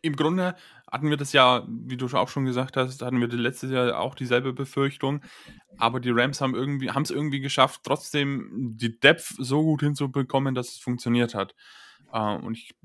[0.02, 0.56] im Grunde
[0.91, 4.15] hatten wir das ja, wie du auch schon gesagt hast, hatten wir letztes Jahr auch
[4.15, 5.21] dieselbe Befürchtung.
[5.78, 10.56] Aber die Rams haben irgendwie, haben es irgendwie geschafft, trotzdem die Depth so gut hinzubekommen,
[10.56, 11.56] dass es funktioniert hat.
[12.12, 12.76] Äh, und ich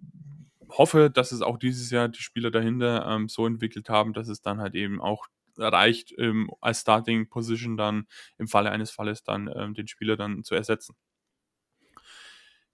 [0.68, 4.42] hoffe, dass es auch dieses Jahr die Spieler dahinter ähm, so entwickelt haben, dass es
[4.42, 5.26] dann halt eben auch
[5.58, 8.06] reicht, ähm, als Starting Position dann
[8.38, 10.96] im Falle eines Falles dann ähm, den Spieler dann zu ersetzen.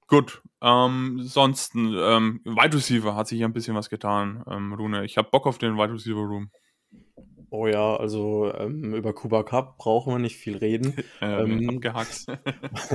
[0.08, 5.04] Gut, ähm, sonst, ähm, Wide Receiver hat sich ja ein bisschen was getan, ähm, Rune.
[5.04, 6.50] Ich habe Bock auf den Wide Receiver Room.
[7.50, 10.94] Oh ja, also ähm, über Kuba Cup brauchen wir nicht viel reden.
[11.22, 12.26] ähm, ähm abgehackt.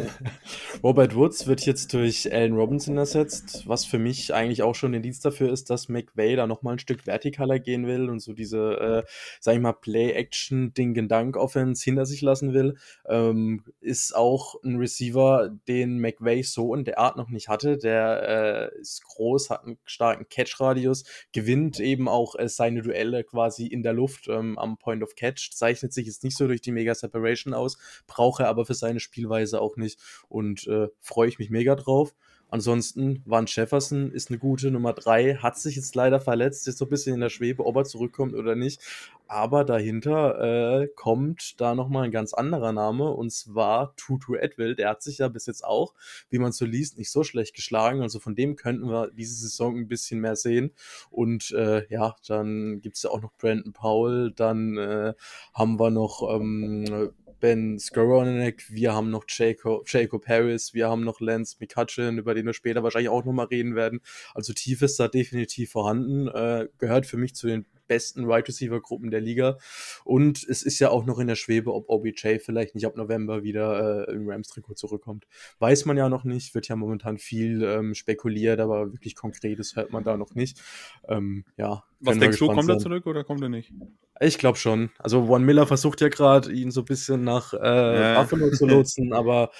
[0.83, 5.01] Robert Woods wird jetzt durch Allen Robinson ersetzt, was für mich eigentlich auch schon ein
[5.01, 8.79] Dienst dafür ist, dass McVay da nochmal ein Stück vertikaler gehen will und so diese,
[8.79, 9.03] äh,
[9.39, 12.77] sag ich mal, Play-Action-Ding-Dank-Offense hinter sich lassen will.
[13.09, 17.79] Ähm, ist auch ein Receiver, den McVay so in der Art noch nicht hatte.
[17.79, 23.65] Der äh, ist groß, hat einen starken Catch-Radius, gewinnt eben auch äh, seine Duelle quasi
[23.65, 24.27] in der Luft.
[24.27, 25.51] Ähm, ähm, am Point of Catch.
[25.53, 27.77] Zeichnet sich jetzt nicht so durch die Mega Separation aus,
[28.07, 32.13] brauche er aber für seine Spielweise auch nicht und äh, freue ich mich mega drauf.
[32.53, 36.85] Ansonsten, Van Jefferson ist eine gute Nummer 3, hat sich jetzt leider verletzt, ist so
[36.85, 38.79] ein bisschen in der Schwebe, ob er zurückkommt oder nicht.
[39.25, 44.75] Aber dahinter äh, kommt da nochmal ein ganz anderer Name und zwar Tutu Edwill.
[44.75, 45.95] Der hat sich ja bis jetzt auch,
[46.29, 48.03] wie man so liest, nicht so schlecht geschlagen.
[48.03, 50.73] Also von dem könnten wir diese Saison ein bisschen mehr sehen.
[51.09, 55.15] Und äh, ja, dann gibt es ja auch noch Brandon Powell, dann äh,
[55.55, 57.09] haben wir noch ähm,
[57.43, 62.45] Ben Skoronek, wir haben noch Jacob, Jacob Harris, wir haben noch Lance McCutcheon, über den
[62.45, 63.99] wir später wahrscheinlich auch nochmal reden werden.
[64.33, 68.47] Also tief ist da definitiv vorhanden, äh, gehört für mich zu den besten Wide right
[68.47, 69.57] Receiver Gruppen der Liga.
[70.03, 73.43] Und es ist ja auch noch in der Schwebe, ob OBJ vielleicht nicht ab November
[73.43, 75.25] wieder äh, im Rams Trikot zurückkommt.
[75.59, 79.91] Weiß man ja noch nicht, wird ja momentan viel ähm, spekuliert, aber wirklich konkretes hört
[79.91, 80.59] man da noch nicht.
[81.07, 81.83] Ähm, ja.
[81.99, 83.71] Was denkst du, kommt er zurück oder kommt er nicht?
[84.19, 84.89] Ich glaube schon.
[84.99, 88.21] Also Von Miller versucht ja gerade, ihn so ein bisschen nach äh, ja.
[88.21, 89.51] Buffalo zu lotsen, aber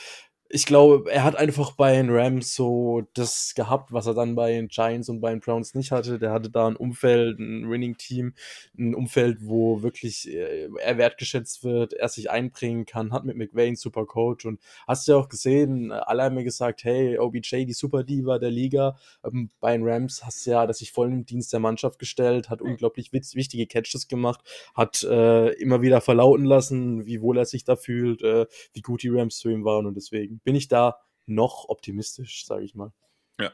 [0.53, 4.51] ich glaube, er hat einfach bei den Rams so das gehabt, was er dann bei
[4.51, 6.19] den Giants und bei den Browns nicht hatte.
[6.19, 8.35] Der hatte da ein Umfeld, ein Winning-Team,
[8.77, 13.65] ein Umfeld, wo wirklich äh, er wertgeschätzt wird, er sich einbringen kann, hat mit McVay
[13.65, 17.73] einen super Coach und hast ja auch gesehen, alle haben mir gesagt, hey, OBJ, die
[17.73, 18.95] Super Diva der Liga.
[19.23, 22.51] Ähm, bei den Rams hast du ja, dass sich voll im Dienst der Mannschaft gestellt,
[22.51, 24.41] hat unglaublich wichtige Catches gemacht,
[24.75, 29.01] hat äh, immer wieder verlauten lassen, wie wohl er sich da fühlt, äh, wie gut
[29.01, 32.91] die Rams zu ihm waren und deswegen bin ich da noch optimistisch, sage ich mal.
[33.39, 33.51] Ja.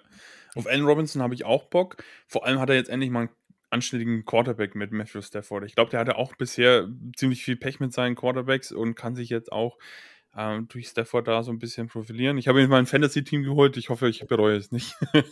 [0.55, 2.03] Auf Allen Robinson habe ich auch Bock.
[2.27, 3.29] Vor allem hat er jetzt endlich mal einen
[3.69, 5.65] anständigen Quarterback mit Matthew Stafford.
[5.65, 9.29] Ich glaube, der hatte auch bisher ziemlich viel Pech mit seinen Quarterbacks und kann sich
[9.29, 9.77] jetzt auch
[10.35, 12.37] ähm, durch Stafford da so ein bisschen profilieren.
[12.37, 13.77] Ich habe mir mal ein Fantasy-Team geholt.
[13.77, 14.95] Ich hoffe, ich bereue es nicht.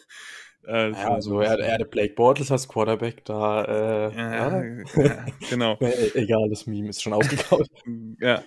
[0.68, 3.64] äh, ja, also er, er hatte Blake Bortles als Quarterback da.
[3.64, 5.26] Äh, ja, ja.
[5.50, 5.78] genau.
[6.14, 7.72] Egal, das Meme ist schon aufgekauft.
[8.20, 8.44] ja.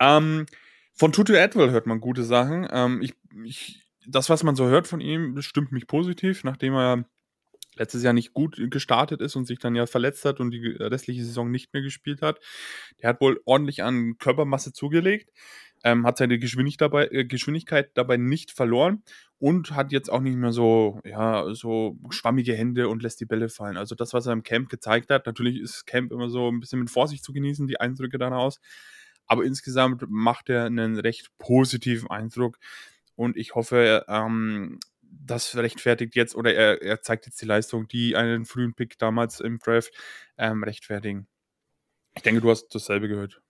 [0.00, 0.46] Ähm,
[0.94, 2.68] von Tutu Atwell hört man gute Sachen.
[2.70, 7.04] Ähm, ich, ich, das, was man so hört von ihm, stimmt mich positiv, nachdem er
[7.76, 11.24] letztes Jahr nicht gut gestartet ist und sich dann ja verletzt hat und die restliche
[11.24, 12.38] Saison nicht mehr gespielt hat.
[13.00, 15.30] Der hat wohl ordentlich an Körpermasse zugelegt,
[15.84, 19.02] ähm, hat seine Geschwindigkeit dabei, äh, Geschwindigkeit dabei nicht verloren
[19.38, 23.48] und hat jetzt auch nicht mehr so, ja, so schwammige Hände und lässt die Bälle
[23.48, 23.76] fallen.
[23.76, 26.80] Also das, was er im Camp gezeigt hat, natürlich ist Camp immer so ein bisschen
[26.80, 28.60] mit Vorsicht zu genießen, die Eindrücke daraus.
[29.32, 32.58] Aber insgesamt macht er einen recht positiven Eindruck
[33.16, 38.14] und ich hoffe, ähm, das rechtfertigt jetzt oder er, er, zeigt jetzt die Leistung, die
[38.14, 39.90] einen frühen Pick damals im Draft
[40.36, 41.28] ähm, rechtfertigen.
[42.14, 43.40] Ich denke, du hast dasselbe gehört.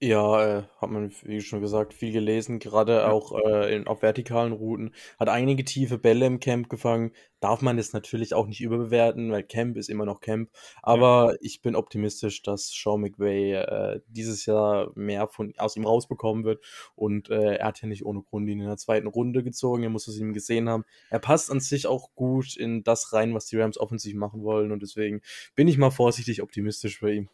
[0.00, 3.10] Ja, äh, hat man, wie schon gesagt, viel gelesen, gerade ja.
[3.10, 4.92] auch äh, in, auf vertikalen Routen.
[5.18, 7.12] Hat einige tiefe Bälle im Camp gefangen.
[7.40, 10.50] Darf man das natürlich auch nicht überbewerten, weil Camp ist immer noch Camp.
[10.82, 11.38] Aber ja.
[11.40, 16.62] ich bin optimistisch, dass Sean McVay äh, dieses Jahr mehr von, aus ihm rausbekommen wird.
[16.96, 19.84] Und äh, er hat ja nicht ohne Grund ihn in der zweiten Runde gezogen.
[19.84, 20.84] Er muss es ihm gesehen haben.
[21.08, 24.72] Er passt an sich auch gut in das rein, was die Rams offensiv machen wollen.
[24.72, 25.22] Und deswegen
[25.54, 27.30] bin ich mal vorsichtig optimistisch für ihn.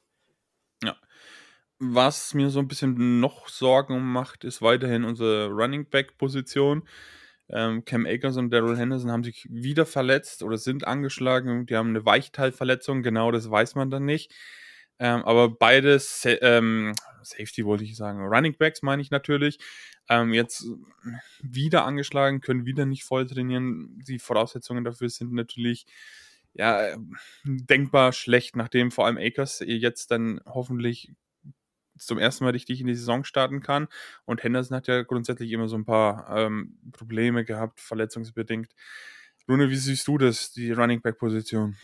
[1.83, 6.83] Was mir so ein bisschen noch Sorgen macht, ist weiterhin unsere Running Back Position.
[7.49, 11.65] Ähm, Cam Akers und Daryl Henderson haben sich wieder verletzt oder sind angeschlagen.
[11.65, 14.31] Die haben eine Weichteilverletzung, genau das weiß man dann nicht.
[14.99, 19.59] Ähm, aber beide Sa ähm, Safety wollte ich sagen, Running Backs meine ich natürlich,
[20.11, 20.67] ähm, jetzt
[21.41, 23.99] wieder angeschlagen, können wieder nicht voll trainieren.
[24.07, 25.87] Die Voraussetzungen dafür sind natürlich
[26.53, 26.95] ja
[27.45, 31.13] denkbar schlecht, nachdem vor allem Akers jetzt dann hoffentlich
[32.01, 33.89] zum ersten Mal richtig in die Saison starten kann.
[34.25, 38.75] Und Henderson hat ja grundsätzlich immer so ein paar ähm, Probleme gehabt, verletzungsbedingt.
[39.49, 41.77] Rune, wie siehst du das, die Running Back Position?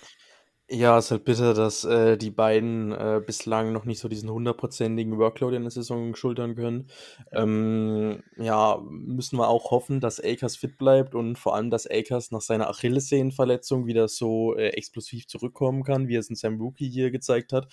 [0.68, 5.16] Ja, ist halt bitter, dass äh, die beiden äh, bislang noch nicht so diesen hundertprozentigen
[5.16, 6.88] Workload in der Saison schultern können.
[7.32, 12.32] Ähm, ja, müssen wir auch hoffen, dass Akers fit bleibt und vor allem, dass Akers
[12.32, 16.90] nach seiner Achillessehnenverletzung wieder so äh, explosiv zurückkommen kann, wie er es in seinem Rookie
[16.90, 17.68] hier gezeigt hat.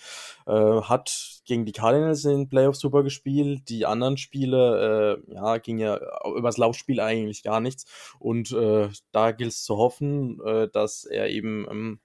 [0.46, 3.68] Äh, hat gegen die Cardinals in den Playoffs super gespielt.
[3.70, 5.98] Die anderen Spiele, äh, ja, ging ja
[6.36, 7.86] übers Laufspiel eigentlich gar nichts.
[8.20, 10.38] Und äh, da gilt es zu hoffen,
[10.72, 12.00] dass er eben ähm,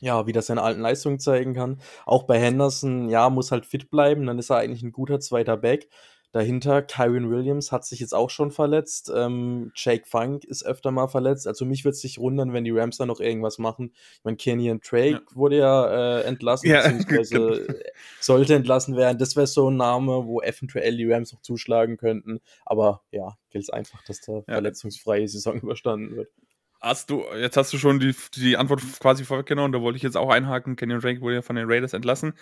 [0.00, 1.80] ja, wieder seine alten Leistungen zeigen kann.
[2.06, 5.56] Auch bei Henderson, ja, muss halt fit bleiben, dann ist er eigentlich ein guter zweiter
[5.56, 5.88] Back.
[6.32, 9.10] Dahinter, Kyron Williams hat sich jetzt auch schon verletzt.
[9.12, 11.48] Ähm, Jake Funk ist öfter mal verletzt.
[11.48, 13.90] Also mich würde es nicht wundern, wenn die Rams da noch irgendwas machen.
[14.18, 15.34] Ich meine, Kenny und Drake ja.
[15.34, 16.82] wurde ja äh, entlassen, ja.
[16.88, 19.18] beziehungsweise äh, sollte entlassen werden.
[19.18, 22.40] Das wäre so ein Name, wo eventuell die Rams noch zuschlagen könnten.
[22.64, 24.42] Aber ja, gilt es einfach, dass da ja.
[24.46, 26.28] verletzungsfreie Saison überstanden wird.
[26.80, 30.16] Hast du, jetzt hast du schon die, die Antwort quasi vorweggenommen, da wollte ich jetzt
[30.16, 30.76] auch einhaken.
[30.76, 32.32] Kenyon Drake wurde ja von den Raiders entlassen.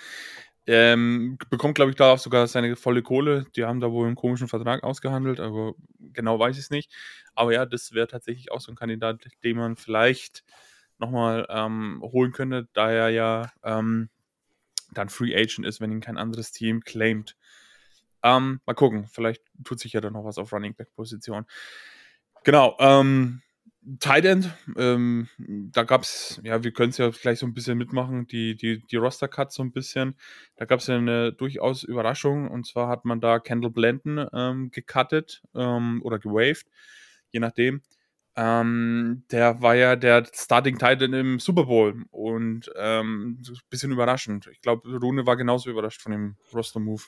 [0.66, 3.46] Ähm, bekommt, glaube ich, darauf sogar seine volle Kohle.
[3.56, 6.92] Die haben da wohl einen komischen Vertrag ausgehandelt, aber genau weiß ich es nicht.
[7.34, 10.44] Aber ja, das wäre tatsächlich auch so ein Kandidat, den man vielleicht
[10.98, 14.10] nochmal ähm, holen könnte, da er ja ähm,
[14.92, 17.36] dann Free Agent ist, wenn ihn kein anderes Team claimt.
[18.22, 21.46] Ähm, mal gucken, vielleicht tut sich ja dann noch was auf Running Back Position.
[22.44, 23.42] Genau, ähm,
[24.00, 27.78] Tight End, ähm, da gab es, ja, wir können es ja gleich so ein bisschen
[27.78, 30.16] mitmachen, die, die, die Roster-Cuts so ein bisschen.
[30.56, 34.70] Da gab es ja eine durchaus Überraschung und zwar hat man da Kendall Blanton ähm,
[34.70, 36.66] gecuttet ähm, oder gewaved,
[37.30, 37.82] je nachdem.
[38.36, 44.48] Ähm, der war ja der Starting Titan im Super Bowl und ähm, bisschen überraschend.
[44.52, 47.02] Ich glaube, Rune war genauso überrascht von dem Roster-Move.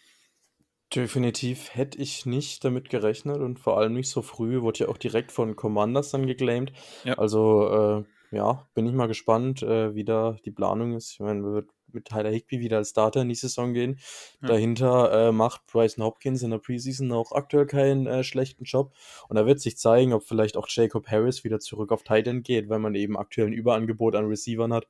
[0.95, 4.61] Definitiv hätte ich nicht damit gerechnet und vor allem nicht so früh.
[4.61, 6.73] Wurde ja auch direkt von Commanders dann geclaimed.
[7.05, 7.15] Ja.
[7.15, 11.13] Also, äh, ja, bin ich mal gespannt, äh, wie da die Planung ist.
[11.13, 14.01] Ich meine, wird mit Tyler Higby wieder als Starter in die Saison gehen.
[14.43, 14.49] Ja.
[14.49, 18.93] Dahinter äh, macht Bryson Hopkins in der Preseason auch aktuell keinen äh, schlechten Job.
[19.29, 22.69] Und da wird sich zeigen, ob vielleicht auch Jacob Harris wieder zurück auf Titan geht,
[22.69, 24.87] weil man eben aktuell ein Überangebot an Receivern hat.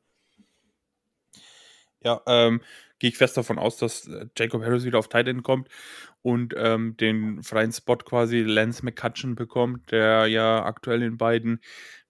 [2.03, 2.63] Ja, ähm,
[3.01, 5.69] gehe ich fest davon aus, dass äh, Jacob Harris wieder auf Tight End kommt
[6.23, 11.61] und ähm, den freien Spot quasi Lance McCutcheon bekommt, der ja aktuell in beiden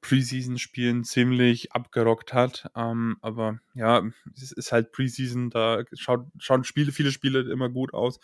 [0.02, 2.70] Preseason-Spielen ziemlich abgerockt hat.
[2.74, 4.02] Ähm, aber ja,
[4.34, 8.18] es ist halt Preseason, da schaut, schauen Spiele, viele Spiele immer gut aus,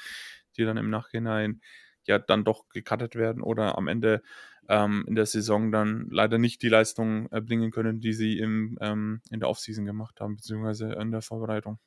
[0.57, 1.61] die dann im Nachhinein
[2.05, 4.22] ja dann doch gecuttet werden oder am Ende
[4.68, 9.20] ähm, in der Saison dann leider nicht die Leistung erbringen können, die sie im, ähm,
[9.31, 11.79] in der Offseason gemacht haben, beziehungsweise in der Vorbereitung.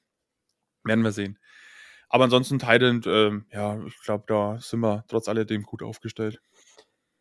[0.84, 1.38] Werden wir sehen.
[2.10, 6.42] Aber ansonsten Thailand, ähm, ja, ich glaube, da sind wir trotz alledem gut aufgestellt.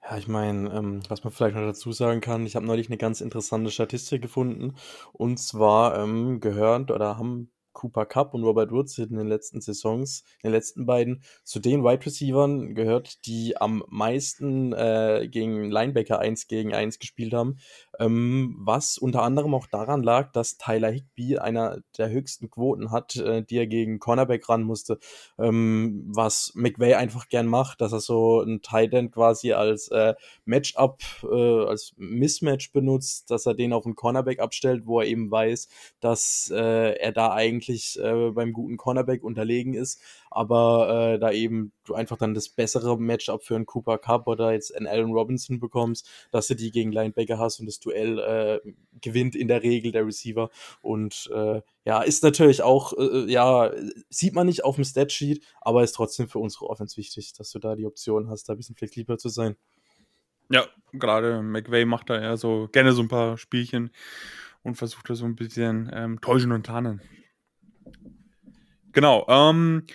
[0.03, 2.97] Ja, ich meine, ähm, was man vielleicht noch dazu sagen kann, ich habe neulich eine
[2.97, 4.77] ganz interessante Statistik gefunden.
[5.13, 10.25] Und zwar ähm, gehört oder haben Cooper Cup und Robert Woods in den letzten Saisons,
[10.43, 16.19] in den letzten beiden, zu den Wide Receivern gehört, die am meisten äh, gegen Linebacker
[16.19, 17.59] 1 gegen 1 gespielt haben.
[17.99, 23.17] Ähm, was unter anderem auch daran lag, dass Tyler Higby einer der höchsten Quoten hat,
[23.17, 24.99] äh, die er gegen Cornerback ran musste.
[25.39, 30.15] Ähm, was McVay einfach gern macht, dass er so ein Tight End quasi als äh,
[30.45, 35.31] Matchup, äh, als Mismatch benutzt, dass er den auf einen Cornerback abstellt, wo er eben
[35.31, 35.69] weiß,
[36.01, 41.73] dass äh, er da eigentlich äh, beim guten Cornerback unterlegen ist, aber äh, da eben
[41.89, 45.61] du einfach dann das bessere Matchup für einen Cooper Cup oder jetzt einen Allen Robinson
[45.61, 49.93] bekommst, dass du die gegen Linebacker hast und das Duell äh, gewinnt in der Regel
[49.93, 50.51] der Receiver
[50.83, 53.73] und äh, ja, ist natürlich auch, äh, ja,
[54.11, 57.59] sieht man nicht auf dem Statsheet, aber ist trotzdem für unsere Offense wichtig, dass du
[57.59, 59.57] da die Option hast, da ein bisschen flexibler zu sein.
[60.51, 63.91] Ja, gerade McVay macht da eher so gerne so ein paar Spielchen
[64.63, 67.03] und versucht da so ein bisschen ähm, täuschen und tarnen.
[68.93, 69.87] Genau, ähm,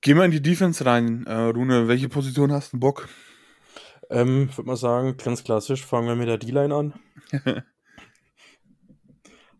[0.00, 1.26] gehen wir in die Defense rein.
[1.26, 3.08] Äh, Rune, welche Position hast du Bock?
[4.10, 6.94] Ähm, würde mal sagen, ganz klassisch, fangen wir mit der D-Line an.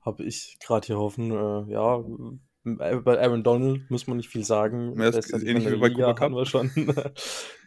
[0.02, 2.02] Habe ich gerade hier hoffen, äh, ja,
[2.62, 4.94] bei Aaron Donald muss man nicht viel sagen.
[5.00, 6.32] Ja, das ist ähnlich wie bei Cooper Cup.
[6.32, 6.70] wir schon.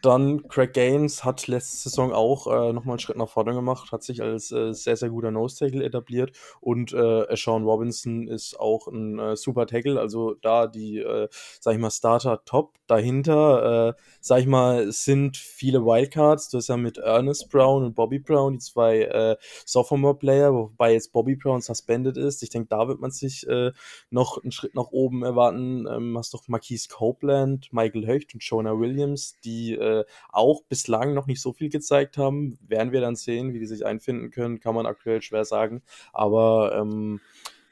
[0.02, 4.04] Dann Craig Gaines hat letzte Saison auch äh, nochmal einen Schritt nach vorne gemacht, hat
[4.04, 9.18] sich als äh, sehr, sehr guter Nose-Tackle etabliert und äh, Sean Robinson ist auch ein
[9.18, 11.28] äh, super Tackle, also da die, äh,
[11.60, 12.74] sag ich mal, Starter top.
[12.86, 16.50] Dahinter, äh, sag ich mal, sind viele Wildcards.
[16.50, 21.12] Du hast ja mit Ernest Brown und Bobby Brown die zwei äh, Sophomore-Player, wobei jetzt
[21.12, 22.42] Bobby Brown suspended ist.
[22.42, 23.72] Ich denke, da wird man sich äh,
[24.10, 25.86] noch einen Schritt nach oben erwarten.
[25.86, 31.26] Ähm, hast doch Marquise Copeland, Michael Höcht und Jonah Williams, die äh, auch bislang noch
[31.26, 32.58] nicht so viel gezeigt haben.
[32.66, 35.82] Werden wir dann sehen, wie die sich einfinden können, kann man aktuell schwer sagen.
[36.12, 37.20] Aber ähm,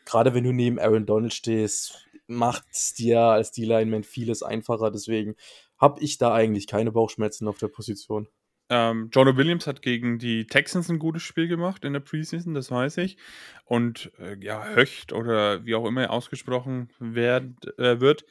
[0.05, 4.91] gerade wenn du neben Aaron Donald stehst, macht es dir als D-Lineman vieles einfacher.
[4.91, 5.37] Deswegen
[5.79, 8.29] habe ich da eigentlich keine Bauchschmerzen auf der Position.
[8.75, 12.71] Ähm, Jonah Williams hat gegen die Texans ein gutes Spiel gemacht in der Preseason, das
[12.71, 13.19] weiß ich.
[13.67, 18.25] Und äh, ja, Höcht oder wie auch immer er ausgesprochen werd, äh, wird,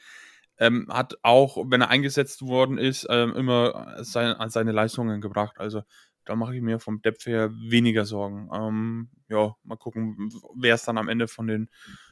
[0.58, 5.60] ähm, hat auch, wenn er eingesetzt worden ist, ähm, immer sein, seine Leistungen gebracht.
[5.60, 5.84] Also
[6.24, 8.50] da mache ich mir vom Depth her weniger Sorgen.
[8.52, 11.68] Ähm, ja, mal gucken, wer es dann am Ende von den,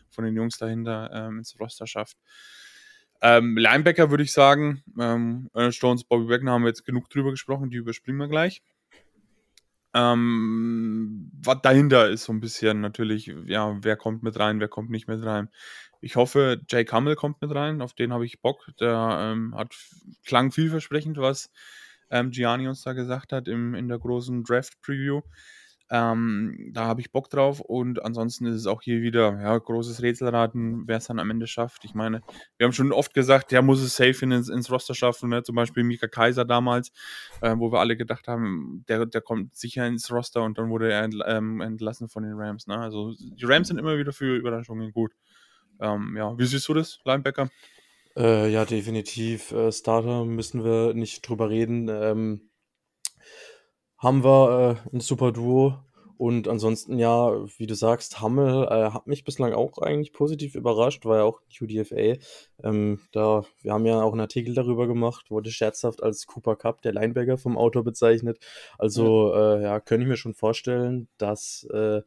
[0.09, 2.17] von den Jungs dahinter ähm, ins Roster schafft.
[3.23, 7.71] Ähm, Linebacker würde ich sagen, ähm, Stones, Bobby Wagner haben wir jetzt genug drüber gesprochen,
[7.71, 8.63] die überspringen wir gleich.
[9.93, 14.91] Ähm, was dahinter ist so ein bisschen natürlich, ja, wer kommt mit rein, wer kommt
[14.91, 15.49] nicht mit rein.
[16.01, 18.71] Ich hoffe, Jake Hummel kommt mit rein, auf den habe ich Bock.
[18.79, 19.75] Der ähm, hat
[20.25, 21.51] klang vielversprechend, was
[22.11, 25.21] ähm, Gianni uns da gesagt hat im, in der großen Draft-Preview.
[25.93, 30.03] Ähm, da habe ich Bock drauf und ansonsten ist es auch hier wieder ja, großes
[30.03, 31.85] Rätselraten, wer es dann am Ende schafft.
[31.85, 32.23] Ich meine,
[32.57, 35.43] wir haben schon oft gesagt, der muss es safe ins, ins Roster schaffen, ne?
[35.43, 36.93] zum Beispiel Mika Kaiser damals,
[37.41, 40.93] äh, wo wir alle gedacht haben, der, der kommt sicher ins Roster und dann wurde
[40.93, 42.69] er entl ähm, entlassen von den Rams.
[42.69, 42.79] Ne?
[42.79, 45.13] Also die Rams sind immer wieder für Überraschungen gut.
[45.81, 47.49] Ähm, ja, wie siehst du das, Linebacker?
[48.17, 49.53] Äh, ja, definitiv.
[49.53, 51.89] Äh, Starter müssen wir nicht drüber reden.
[51.89, 52.50] Ähm,
[54.01, 55.79] haben wir äh, ein super Duo.
[56.17, 61.07] Und ansonsten, ja, wie du sagst, Hammel äh, hat mich bislang auch eigentlich positiv überrascht,
[61.07, 62.19] war ja auch UDFA.
[62.63, 66.83] Ähm, da, wir haben ja auch einen Artikel darüber gemacht, wurde scherzhaft als Cooper Cup,
[66.83, 68.39] der Linebacker vom Autor bezeichnet.
[68.77, 72.03] Also, ja, äh, ja könnte ich mir schon vorstellen, dass äh,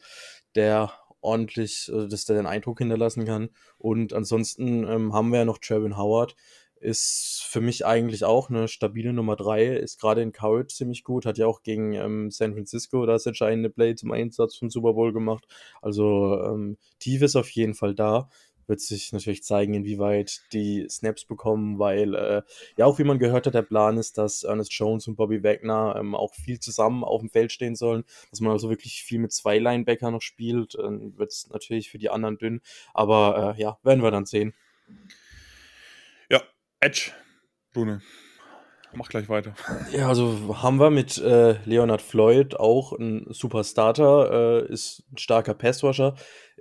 [0.53, 3.49] der ordentlich, äh, dass der den Eindruck hinterlassen kann.
[3.79, 6.35] Und ansonsten ähm, haben wir ja noch Trevin Howard,
[6.83, 11.25] ist für mich eigentlich auch eine stabile Nummer 3, ist gerade in Courage ziemlich gut,
[11.25, 15.13] hat ja auch gegen ähm, San Francisco das entscheidende Play zum Einsatz vom Super Bowl
[15.13, 15.47] gemacht.
[15.81, 18.29] Also ähm, tief ist auf jeden Fall da
[18.67, 22.41] wird sich natürlich zeigen, inwieweit die Snaps bekommen, weil äh,
[22.77, 25.95] ja auch wie man gehört hat, der Plan ist, dass Ernest Jones und Bobby Wagner
[25.97, 29.31] ähm, auch viel zusammen auf dem Feld stehen sollen, dass man also wirklich viel mit
[29.31, 32.61] zwei Linebacker noch spielt, dann wird es natürlich für die anderen dünn,
[32.93, 34.53] aber äh, ja, werden wir dann sehen.
[34.87, 34.95] Ja,
[36.83, 37.11] Edge,
[37.71, 38.01] Brune.
[38.93, 39.55] Mach gleich weiter.
[39.93, 45.17] Ja, also haben wir mit äh, Leonard Floyd auch einen super Starter, äh, ist ein
[45.17, 46.15] starker Passwasher,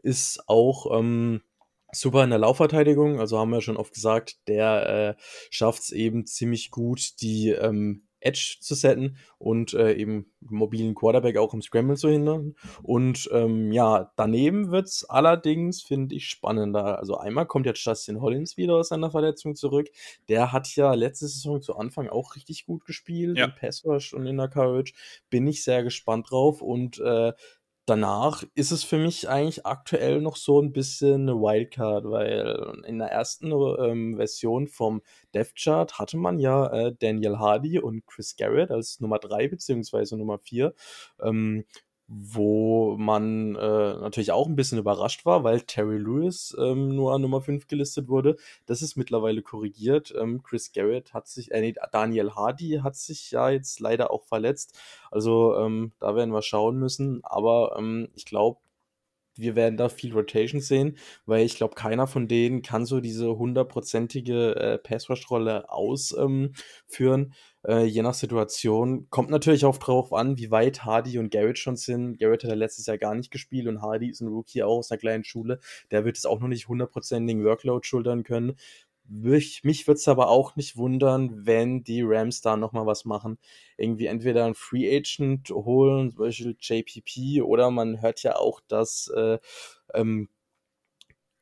[0.05, 1.43] ist auch ähm,
[1.91, 3.19] super in der Laufverteidigung.
[3.19, 8.07] Also haben wir schon oft gesagt, der äh, schafft es eben ziemlich gut, die ähm,
[8.23, 12.55] Edge zu setten und äh, eben mobilen Quarterback auch im Scramble zu hindern.
[12.83, 16.99] Und ähm, ja, daneben wird es allerdings, finde ich, spannender.
[16.99, 19.89] Also einmal kommt jetzt Justin Hollins wieder aus seiner Verletzung zurück.
[20.29, 23.47] Der hat ja letzte Saison zu Anfang auch richtig gut gespielt, ja.
[23.47, 24.93] im Pass Rush und in der Courage.
[25.31, 27.33] Bin ich sehr gespannt drauf und äh,
[27.87, 32.99] danach ist es für mich eigentlich aktuell noch so ein bisschen eine Wildcard, weil in
[32.99, 35.03] der ersten ähm, Version vom
[35.35, 40.17] Death Chart hatte man ja äh, Daniel Hardy und Chris Garrett als Nummer 3 beziehungsweise
[40.17, 40.75] Nummer 4.
[41.21, 41.65] Ähm,
[42.15, 47.23] wo man äh, natürlich auch ein bisschen überrascht war, weil Terry Lewis ähm, nur an
[47.23, 48.37] Nummer 5 gelistet wurde.
[48.67, 50.15] Das ist mittlerweile korrigiert.
[50.19, 54.25] Ähm, Chris Garrett hat sich, äh, nee, Daniel Hardy hat sich ja jetzt leider auch
[54.25, 54.79] verletzt.
[55.11, 57.21] Also ähm, da werden wir schauen müssen.
[57.25, 58.59] Aber ähm, ich glaube,
[59.37, 63.39] wir werden da viel Rotation sehen, weil ich glaube, keiner von denen kann so diese
[63.39, 66.55] hundertprozentige äh, Pass-Rush-Rolle ausführen.
[66.99, 67.33] Ähm,
[67.67, 69.09] äh, je nach Situation.
[69.11, 72.19] Kommt natürlich auch drauf an, wie weit Hardy und Garrett schon sind.
[72.19, 74.91] Garrett hat ja letztes Jahr gar nicht gespielt und Hardy ist ein Rookie auch aus
[74.91, 75.61] einer kleinen Schule.
[75.91, 78.57] Der wird es auch noch nicht hundertprozentigen Workload schultern können.
[79.15, 83.39] Mich, mich würde es aber auch nicht wundern, wenn die Rams da nochmal was machen.
[83.77, 89.09] Irgendwie entweder einen Free Agent holen, zum Beispiel JPP, oder man hört ja auch, dass
[89.15, 89.39] äh,
[89.93, 90.31] ähm,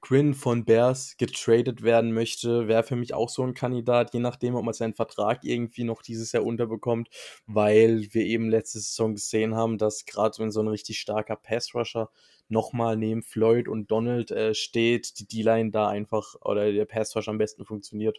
[0.01, 4.55] Quinn von Bears getradet werden möchte, wäre für mich auch so ein Kandidat, je nachdem,
[4.55, 7.09] ob man seinen Vertrag irgendwie noch dieses Jahr unterbekommt,
[7.47, 12.11] weil wir eben letzte Saison gesehen haben, dass gerade wenn so ein richtig starker Pass-Rusher
[12.51, 17.39] nochmal neben Floyd und Donald äh, steht, die D-Line da einfach oder der Pass-Rusher am
[17.39, 18.19] besten funktioniert.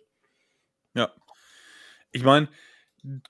[0.94, 1.12] Ja.
[2.12, 2.50] Ich meine,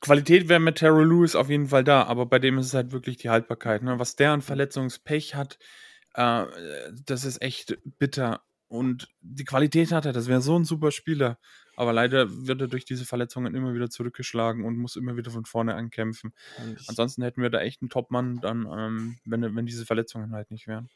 [0.02, 2.91] Qualität wäre mit Terrell Lewis auf jeden Fall da, aber bei dem ist es halt
[2.91, 3.84] wirklich die Haltbarkeit.
[3.84, 3.99] Ne?
[3.99, 5.60] Was der an Verletzungspech hat,
[6.14, 6.45] äh,
[7.06, 8.41] das ist echt bitter.
[8.68, 11.39] Und die Qualität hat er, das wäre so ein super Spieler.
[11.76, 15.45] Aber leider wird er durch diese Verletzungen immer wieder zurückgeschlagen und muss immer wieder von
[15.45, 16.34] vorne ankämpfen.
[16.88, 20.67] Ansonsten hätten wir da echt einen Top-Mann, dann, ähm, wenn, wenn diese Verletzungen halt nicht
[20.67, 20.89] wären.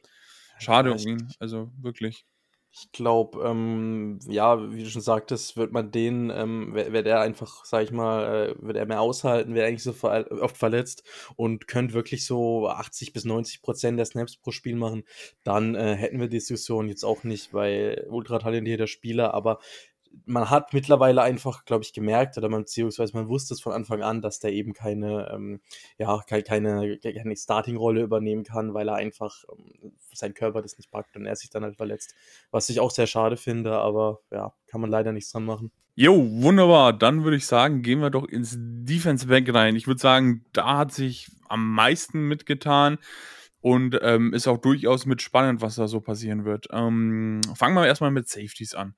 [0.59, 2.26] Schade um ihn, also wirklich.
[2.78, 7.63] Ich glaube, ähm, ja, wie du schon sagtest, wird man den, ähm, wäre der einfach,
[7.63, 11.03] sag ich mal, äh, wird er mehr aushalten, wäre eigentlich so ver oft verletzt
[11.38, 15.05] und könnte wirklich so 80 bis 90 Prozent der Snaps pro Spiel machen,
[15.45, 19.59] dann äh, hätten wir die Diskussion jetzt auch nicht, weil ultra talentierter Spieler, aber
[20.26, 24.01] man hat mittlerweile einfach, glaube ich, gemerkt, oder man, beziehungsweise man wusste es von Anfang
[24.01, 25.61] an, dass der eben keine, ähm,
[25.97, 31.16] ja, keine, keine, Starting-Rolle übernehmen kann, weil er einfach ähm, sein Körper das nicht packt
[31.16, 32.16] und er sich dann halt verletzt.
[32.51, 35.72] Was ich auch sehr schade finde, aber ja, kann man leider nichts dran machen.
[35.95, 36.91] Jo, wunderbar.
[36.91, 39.76] Dann würde ich sagen, gehen wir doch ins Defense-Back rein.
[39.78, 42.97] Ich würde sagen, da hat sich am meisten mitgetan
[43.61, 46.68] und ähm, ist auch durchaus mit spannend, was da so passieren wird.
[46.72, 48.95] Ähm, fangen wir erstmal mit Safeties an.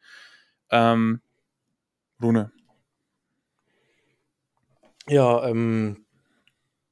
[0.71, 1.21] Ähm,
[2.21, 2.51] Rune.
[5.07, 6.05] Ja, ähm,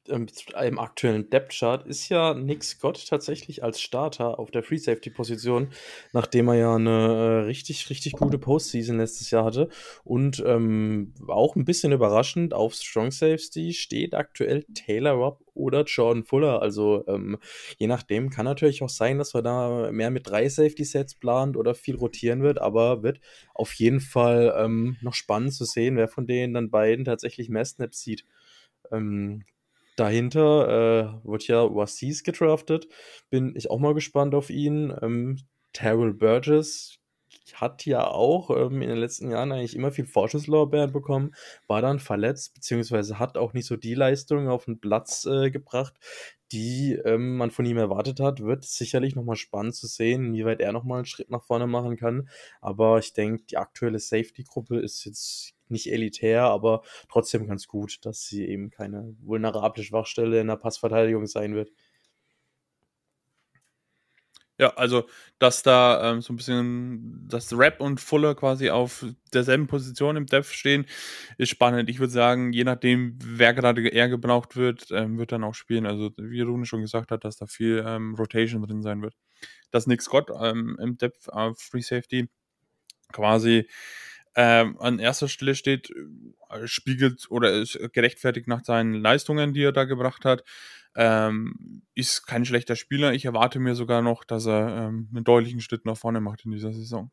[0.09, 0.27] ähm,
[0.61, 5.69] im aktuellen Depth-Chart ist ja Nick Scott tatsächlich als Starter auf der Free Safety-Position,
[6.13, 9.69] nachdem er ja eine äh, richtig, richtig gute Postseason letztes Jahr hatte.
[10.03, 16.23] Und ähm, auch ein bisschen überraschend, auf Strong Safety steht aktuell Taylor Robb oder Jordan
[16.23, 16.61] Fuller.
[16.61, 17.37] Also ähm,
[17.77, 21.73] je nachdem kann natürlich auch sein, dass wir da mehr mit drei Safety-Sets plant oder
[21.73, 23.19] viel rotieren wird, aber wird
[23.53, 27.65] auf jeden Fall ähm, noch spannend zu sehen, wer von denen dann beiden tatsächlich mehr
[27.65, 28.25] Snaps sieht.
[28.91, 29.43] Ähm,
[29.95, 32.87] Dahinter äh, wird ja Wasis gedraftet.
[33.29, 34.93] Bin ich auch mal gespannt auf ihn.
[35.01, 35.37] Ähm,
[35.73, 36.99] Terrell Burgess
[37.61, 41.33] hat ja auch ähm, in den letzten Jahren eigentlich immer viel Vorschusslorbeeren bekommen,
[41.67, 45.93] war dann verletzt, beziehungsweise hat auch nicht so die Leistung auf den Platz äh, gebracht,
[46.51, 48.41] die ähm, man von ihm erwartet hat.
[48.41, 52.29] Wird sicherlich nochmal spannend zu sehen, inwieweit er nochmal einen Schritt nach vorne machen kann.
[52.61, 58.25] Aber ich denke, die aktuelle Safety-Gruppe ist jetzt nicht elitär, aber trotzdem ganz gut, dass
[58.25, 61.71] sie eben keine vulnerable Schwachstelle in der Passverteidigung sein wird.
[64.59, 65.05] Ja, also,
[65.37, 70.27] dass da, ähm, so ein bisschen dass Rap und Fuller quasi auf derselben Position im
[70.27, 70.85] Depth stehen,
[71.37, 71.89] ist spannend.
[71.89, 75.85] Ich würde sagen, je nachdem, wer gerade eher gebraucht wird, ähm, wird dann auch spielen.
[75.85, 79.13] Also, wie Rune schon gesagt hat, dass da viel, ähm, Rotation drin sein wird.
[79.71, 82.29] Dass Nick Scott, ähm, im Depth auf Free Safety
[83.13, 83.67] quasi,
[84.35, 85.91] ähm, an erster Stelle steht,
[86.51, 90.43] äh, spiegelt oder ist gerechtfertigt nach seinen Leistungen, die er da gebracht hat.
[90.95, 93.13] Ähm, ist kein schlechter Spieler.
[93.13, 96.51] Ich erwarte mir sogar noch, dass er ähm, einen deutlichen Schritt nach vorne macht in
[96.51, 97.11] dieser Saison.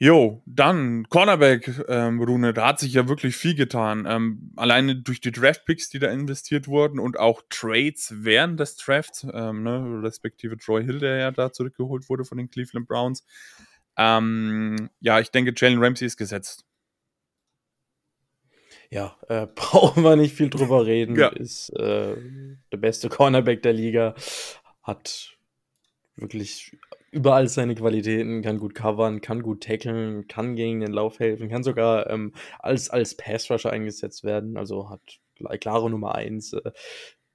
[0.00, 4.06] Jo, dann Cornerback, ähm, Rune, da hat sich ja wirklich viel getan.
[4.08, 9.26] Ähm, alleine durch die Draft-Picks, die da investiert wurden und auch Trades während des Drafts,
[9.32, 13.24] ähm, ne, respektive Troy Hill, der ja da zurückgeholt wurde von den Cleveland Browns.
[13.96, 16.64] Ähm, ja, ich denke, Jalen Ramsey ist gesetzt.
[18.90, 21.16] Ja, äh, brauchen wir nicht viel drüber reden.
[21.16, 21.28] Ja.
[21.28, 22.16] Ist äh,
[22.72, 24.14] der beste Cornerback der Liga.
[24.82, 25.36] Hat
[26.16, 26.76] wirklich
[27.10, 31.62] überall seine Qualitäten, kann gut covern, kann gut tackeln, kann gegen den Lauf helfen, kann
[31.62, 34.56] sogar ähm, als, als Pass-Rusher eingesetzt werden.
[34.56, 35.20] Also hat
[35.60, 36.52] klare Nummer eins.
[36.52, 36.72] Äh,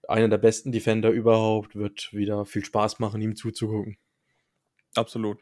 [0.08, 1.76] einer der besten Defender überhaupt.
[1.76, 3.98] Wird wieder viel Spaß machen, ihm zuzugucken.
[4.96, 5.40] Absolut.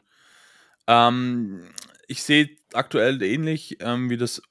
[0.86, 1.68] Ähm,
[2.06, 4.42] ich sehe aktuell ähnlich ähm, wie das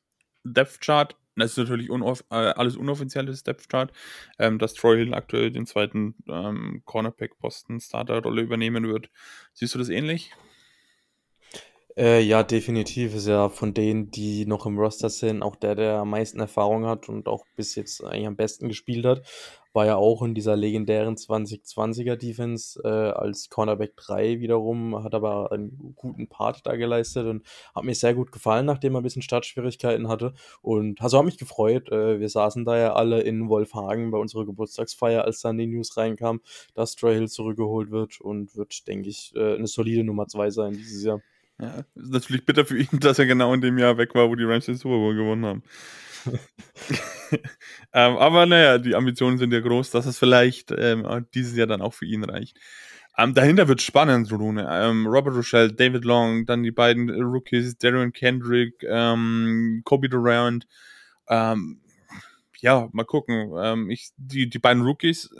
[0.43, 3.91] Depth Chart das ist natürlich unoff äh, alles unoffizielles Depth Chart,
[4.39, 9.09] ähm, dass Troy Hill aktuell den zweiten ähm, Cornerback-Posten Starterrolle übernehmen wird.
[9.53, 10.31] Siehst du das ähnlich?
[11.97, 13.15] Äh, ja, definitiv.
[13.15, 16.85] Ist ja von denen, die noch im Roster sind, auch der, der am meisten Erfahrung
[16.85, 19.23] hat und auch bis jetzt eigentlich am besten gespielt hat.
[19.73, 25.51] War ja auch in dieser legendären 2020er Defense äh, als Cornerback 3 wiederum, hat aber
[25.51, 29.21] einen guten Part da geleistet und hat mir sehr gut gefallen, nachdem er ein bisschen
[29.21, 30.33] Startschwierigkeiten hatte.
[30.61, 31.89] Und also hat mich gefreut.
[31.91, 35.95] Äh, wir saßen da ja alle in Wolfhagen bei unserer Geburtstagsfeier, als dann die News
[35.97, 36.41] reinkam,
[36.73, 40.73] dass Trey Hill zurückgeholt wird und wird, denke ich, äh, eine solide Nummer 2 sein
[40.73, 41.21] dieses Jahr.
[41.61, 44.35] Ja, ist natürlich bitter für ihn, dass er genau in dem Jahr weg war, wo
[44.35, 45.63] die Rams den Super Bowl gewonnen haben.
[47.93, 51.81] ähm, aber naja, die Ambitionen sind ja groß, dass es vielleicht ähm, dieses Jahr dann
[51.81, 52.57] auch für ihn reicht.
[53.17, 54.67] Ähm, dahinter wird spannend, Rune.
[54.69, 60.67] Ähm, Robert Rochelle, David Long, dann die beiden Rookies, Darren Kendrick, ähm, Kobe Durant.
[61.27, 61.81] Ähm,
[62.59, 63.89] ja, mal gucken.
[63.89, 65.31] Ich, die, die beiden Rookies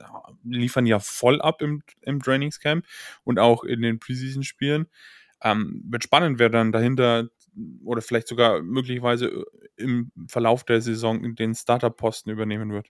[0.43, 2.83] liefern ja voll ab im, im Trainingscamp
[3.23, 4.87] und auch in den Preseason-Spielen.
[5.43, 7.29] Ähm, wird spannend, wer dann dahinter
[7.83, 9.45] oder vielleicht sogar möglicherweise äh,
[9.77, 12.87] im Verlauf der Saison den Starter-Posten übernehmen wird.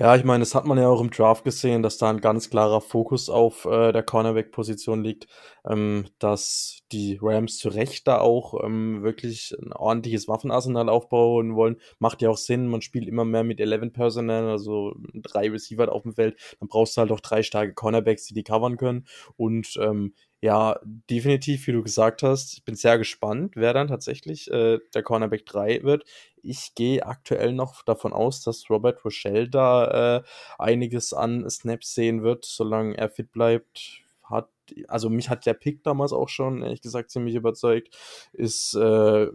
[0.00, 2.48] Ja, ich meine, das hat man ja auch im Draft gesehen, dass da ein ganz
[2.48, 5.26] klarer Fokus auf äh, der Cornerback-Position liegt,
[5.68, 11.76] ähm, dass die Rams zu Recht da auch ähm, wirklich ein ordentliches Waffenarsenal aufbauen wollen.
[11.98, 16.04] Macht ja auch Sinn, man spielt immer mehr mit 11 Personal, also drei Receiver auf
[16.04, 19.76] dem Feld, dann brauchst du halt auch drei starke Cornerbacks, die die covern können und
[19.82, 20.80] ähm, ja,
[21.10, 22.54] definitiv, wie du gesagt hast.
[22.54, 26.04] Ich bin sehr gespannt, wer dann tatsächlich äh, der Cornerback 3 wird.
[26.42, 30.22] Ich gehe aktuell noch davon aus, dass Robert Rochelle da äh,
[30.58, 33.99] einiges an Snaps sehen wird, solange er fit bleibt
[34.30, 34.48] hat,
[34.88, 37.96] also mich hat der Pick damals auch schon, ehrlich gesagt, ziemlich überzeugt.
[38.32, 39.26] Ist äh,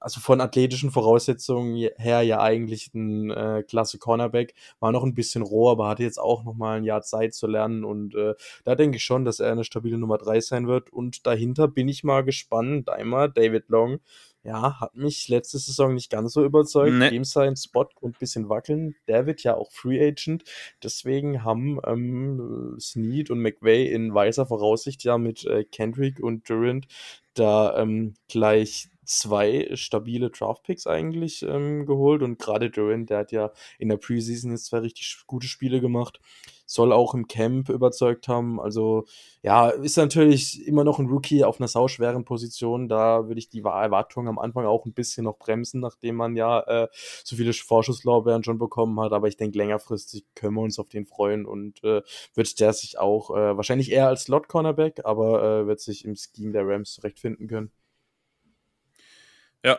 [0.00, 4.54] also von athletischen Voraussetzungen her ja eigentlich ein äh, klasse Cornerback.
[4.80, 7.46] War noch ein bisschen roh, aber hatte jetzt auch noch mal ein Jahr Zeit zu
[7.46, 7.84] lernen.
[7.84, 8.34] Und äh,
[8.64, 10.92] da denke ich schon, dass er eine stabile Nummer 3 sein wird.
[10.92, 12.90] Und dahinter bin ich mal gespannt.
[12.90, 14.00] Einmal David Long
[14.44, 16.92] ja, hat mich letzte Saison nicht ganz so überzeugt.
[16.92, 17.10] Nee.
[17.10, 18.94] Dem sein Spot und ein bisschen wackeln.
[19.08, 20.44] Der wird ja auch Free Agent.
[20.82, 26.86] Deswegen haben ähm, Snead und McVay in weiser Voraussicht ja mit äh, Kendrick und Durant
[27.32, 33.52] da ähm, gleich zwei stabile Draftpicks eigentlich ähm, geholt und gerade Durant, der hat ja
[33.78, 36.20] in der Preseason jetzt zwei richtig gute Spiele gemacht,
[36.66, 38.60] soll auch im Camp überzeugt haben.
[38.60, 39.04] Also
[39.42, 42.88] ja, ist natürlich immer noch ein Rookie auf einer sauschweren Position.
[42.88, 46.60] Da würde ich die Erwartungen am Anfang auch ein bisschen noch bremsen, nachdem man ja
[46.60, 46.88] äh,
[47.24, 49.12] so viele Vorschusslorbeeren schon bekommen hat.
[49.12, 52.02] Aber ich denke, längerfristig können wir uns auf den freuen und äh,
[52.34, 56.52] wird der sich auch äh, wahrscheinlich eher als Slot-Cornerback, aber äh, wird sich im Scheme
[56.52, 57.70] der Rams zurechtfinden können.
[59.64, 59.78] Ja.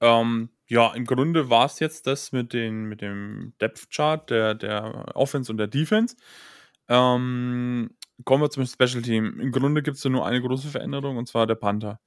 [0.00, 5.16] Ähm, ja, im Grunde war es jetzt das mit, den, mit dem Depth-Chart der, der
[5.16, 6.14] Offense und der Defense.
[6.88, 7.90] Ähm,
[8.24, 9.40] kommen wir zum Special Team.
[9.40, 11.98] Im Grunde gibt es nur eine große Veränderung und zwar der Panther.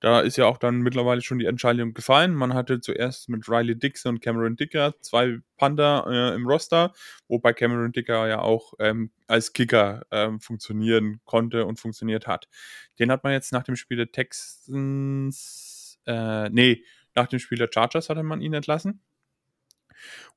[0.00, 2.34] Da ist ja auch dann mittlerweile schon die Entscheidung gefallen.
[2.34, 6.92] Man hatte zuerst mit Riley Dixon und Cameron Dicker zwei Panther äh, im Roster,
[7.28, 12.48] wobei Cameron Dicker ja auch ähm, als Kicker ähm, funktionieren konnte und funktioniert hat.
[12.98, 15.72] Den hat man jetzt nach dem Spiel der Texans
[16.06, 16.84] äh, nee,
[17.14, 19.00] nach dem Spiel der Chargers hatte man ihn entlassen.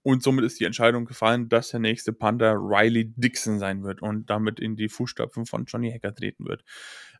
[0.03, 4.29] Und somit ist die Entscheidung gefallen, dass der nächste Panther Riley Dixon sein wird und
[4.29, 6.63] damit in die Fußstapfen von Johnny Hacker treten wird.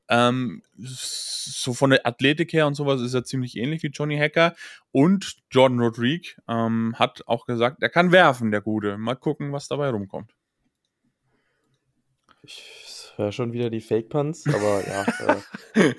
[0.08, 4.56] Ähm, so von der Athletik her und sowas ist er ziemlich ähnlich wie Johnny Hacker.
[4.92, 8.98] Und Jordan Rodriguez ähm, hat auch gesagt, er kann werfen, der Gute.
[8.98, 10.32] Mal gucken, was dabei rumkommt.
[12.44, 15.06] Ich höre schon wieder die Fake Punts, aber ja.
[15.76, 15.94] Äh,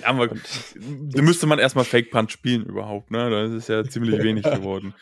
[0.00, 3.30] ja, aber da müsste man erstmal Fake Punch spielen überhaupt, ne?
[3.30, 4.94] Das ist ja ziemlich wenig geworden.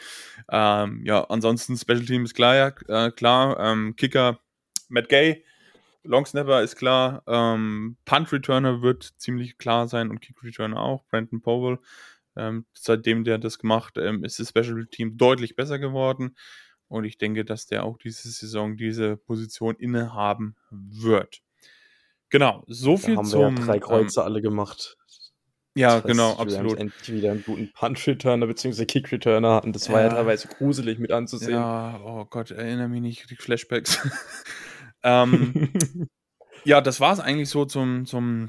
[0.51, 3.59] Ähm, ja, ansonsten Special Team ist klar, ja, äh, klar.
[3.61, 4.41] Ähm, Kicker
[4.88, 5.45] Matt Gay,
[6.03, 7.22] Long Snapper ist klar.
[7.26, 11.05] Ähm, Punt Returner wird ziemlich klar sein und Kick Returner auch.
[11.07, 11.78] Brandon Powell.
[12.36, 16.36] Ähm, seitdem der das gemacht, ähm, ist das Special Team deutlich besser geworden.
[16.88, 21.43] Und ich denke, dass der auch diese Saison diese Position innehaben wird.
[22.31, 23.57] Genau, so viel da haben zum.
[23.57, 24.97] Wir ja drei Kreuze ähm, alle gemacht.
[25.74, 26.72] Ja, das heißt, genau, absolut.
[26.72, 28.85] Wir endlich wieder einen guten Punch-Returner bzw.
[28.87, 29.72] Kick-Returner hatten.
[29.72, 30.09] Das war ja.
[30.09, 31.53] ja teilweise gruselig mit anzusehen.
[31.53, 33.99] Ja, oh Gott, erinnere mich nicht, die Flashbacks.
[35.03, 35.72] ähm,
[36.64, 38.49] ja, das war es eigentlich so zum, zum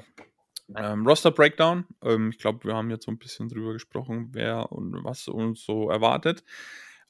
[0.75, 1.85] ähm, Roster-Breakdown.
[2.03, 5.63] Ähm, ich glaube, wir haben jetzt so ein bisschen drüber gesprochen, wer und was uns
[5.63, 6.43] so erwartet.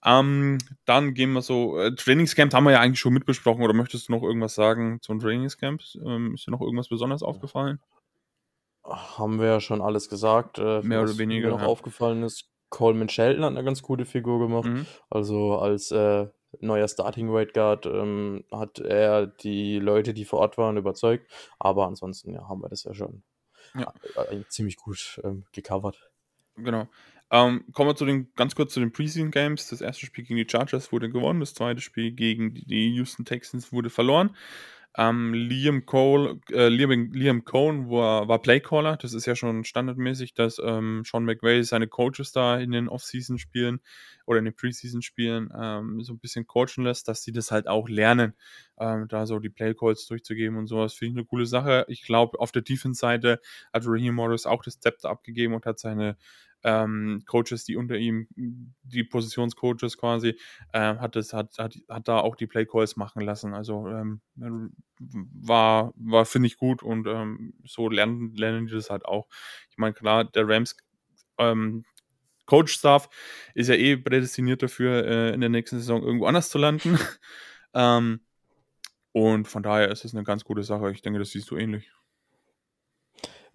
[0.04, 4.08] Ähm, dann gehen wir so, äh, Trainingscamp haben wir ja eigentlich schon mitbesprochen, oder möchtest
[4.08, 5.82] du noch irgendwas sagen zum Trainingscamp?
[6.04, 7.80] Ähm, ist dir noch irgendwas besonders aufgefallen?
[8.84, 10.58] Haben wir ja schon alles gesagt.
[10.58, 11.48] Äh, Mehr oder weniger.
[11.48, 11.68] Mir noch ja.
[11.68, 14.68] aufgefallen ist, Coleman Shelton hat eine ganz gute Figur gemacht.
[14.68, 14.88] Mhm.
[15.10, 16.28] Also als äh,
[16.60, 21.30] neuer Starting Right Guard ähm, hat er die Leute, die vor Ort waren, überzeugt.
[21.60, 23.24] Aber ansonsten ja, haben wir das ja schon
[23.76, 23.94] ja.
[24.16, 26.10] Äh, ziemlich gut ähm, gecovert.
[26.56, 26.88] Genau.
[27.32, 29.70] Ähm, kommen wir zu den, ganz kurz zu den Preseason Games.
[29.70, 33.72] Das erste Spiel gegen die Chargers wurde gewonnen, das zweite Spiel gegen die Houston Texans
[33.72, 34.36] wurde verloren.
[34.98, 38.98] Ähm, Liam Cole, äh, Liam, Liam Cohn war, war Playcaller.
[38.98, 43.80] Das ist ja schon standardmäßig, dass ähm, Sean McVay seine Coaches da in den Off-Season-Spielen
[44.26, 47.88] oder in den Preseason-Spielen ähm, so ein bisschen coachen lässt, dass sie das halt auch
[47.88, 48.34] lernen,
[48.78, 50.94] ähm, da so die Playcalls durchzugeben und sowas.
[50.94, 51.86] Finde ich eine coole Sache.
[51.88, 53.40] Ich glaube, auf der Defense-Seite
[53.72, 56.18] hat Raheem Morris auch das Zepter abgegeben und hat seine
[56.64, 58.28] ähm, Coaches, die unter ihm,
[58.84, 60.38] die Positionscoaches quasi,
[60.74, 63.54] äh, hat, das, hat, hat, hat da auch die Playcalls machen lassen.
[63.54, 69.06] Also ähm, war, war finde ich gut und ähm, so lernen, lernen die das halt
[69.06, 69.28] auch.
[69.70, 70.76] Ich meine, klar, der Rams
[71.38, 71.86] ähm,
[72.46, 73.10] Coach-Staff
[73.54, 77.00] ist ja eh prädestiniert dafür, äh, in der nächsten Saison irgendwo anders zu landen.
[77.74, 78.22] ähm,
[79.14, 80.92] und von daher ist es eine ganz gute Sache.
[80.92, 81.92] Ich denke, das siehst du ähnlich.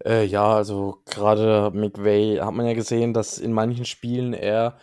[0.07, 4.77] Äh, ja, also gerade McVay hat man ja gesehen, dass in manchen Spielen er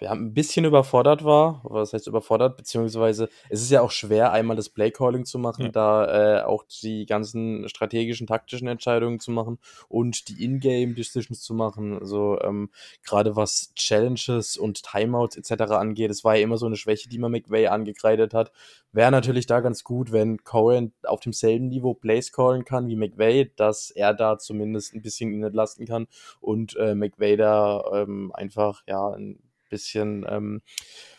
[0.00, 1.60] ja, ein bisschen überfordert war.
[1.64, 2.56] Was heißt überfordert?
[2.56, 5.70] Beziehungsweise es ist ja auch schwer, einmal das Playcalling zu machen, ja.
[5.70, 9.58] da äh, auch die ganzen strategischen, taktischen Entscheidungen zu machen
[9.88, 11.98] und die Ingame-Decisions zu machen.
[11.98, 12.70] Also ähm,
[13.04, 15.72] gerade was Challenges und Timeouts etc.
[15.72, 18.52] angeht, es war ja immer so eine Schwäche, die man McVay angekreidet hat.
[18.92, 23.52] Wäre natürlich da ganz gut, wenn Cohen auf demselben Niveau Plays callen kann wie McVay,
[23.56, 26.06] dass er da zumindest ein bisschen ihn entlasten kann
[26.40, 29.27] und äh, McVay da ähm, einfach ja ein
[29.68, 30.62] bisschen ähm,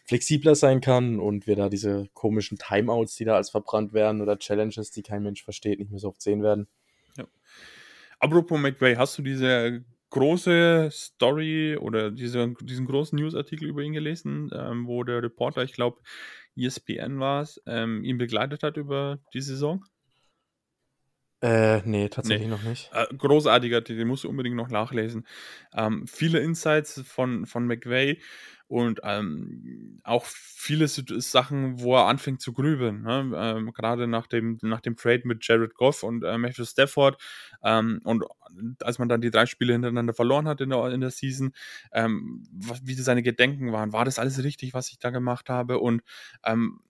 [0.06, 4.39] flexibler sein kann und wir da diese komischen Timeouts, die da als verbrannt werden oder
[4.39, 6.68] Challenges, die kein Mensch versteht, nicht mehr so oft sehen werden.
[7.18, 7.26] Ja.
[8.20, 14.50] Apropos McVay, hast du diese große Story oder diese, diesen großen Newsartikel über ihn gelesen,
[14.54, 16.00] ähm, wo der Reporter, ich glaube,
[16.56, 19.86] ESPN war es, ähm, ihn begleitet hat über die Saison?
[21.42, 22.54] Äh, nee, tatsächlich nee.
[22.54, 22.92] noch nicht.
[22.94, 25.26] Äh, großartiger, den musst du unbedingt noch nachlesen.
[25.74, 28.20] Ähm, viele Insights von, von McVay
[28.68, 33.02] und ähm, auch viele Sachen, wo er anfängt zu grübeln.
[33.02, 33.32] Ne?
[33.36, 37.18] Ähm, gerade nach dem, nach dem Trade mit Jared Goff und äh, Matthew Stafford
[37.64, 38.24] ähm, und
[38.84, 41.54] als man dann die drei Spiele hintereinander verloren hat in der, in der Season,
[41.94, 42.44] ähm,
[42.84, 43.94] wie seine Gedenken waren.
[43.94, 45.80] War das alles richtig, was ich da gemacht habe?
[45.80, 46.02] Und
[46.44, 46.82] ähm,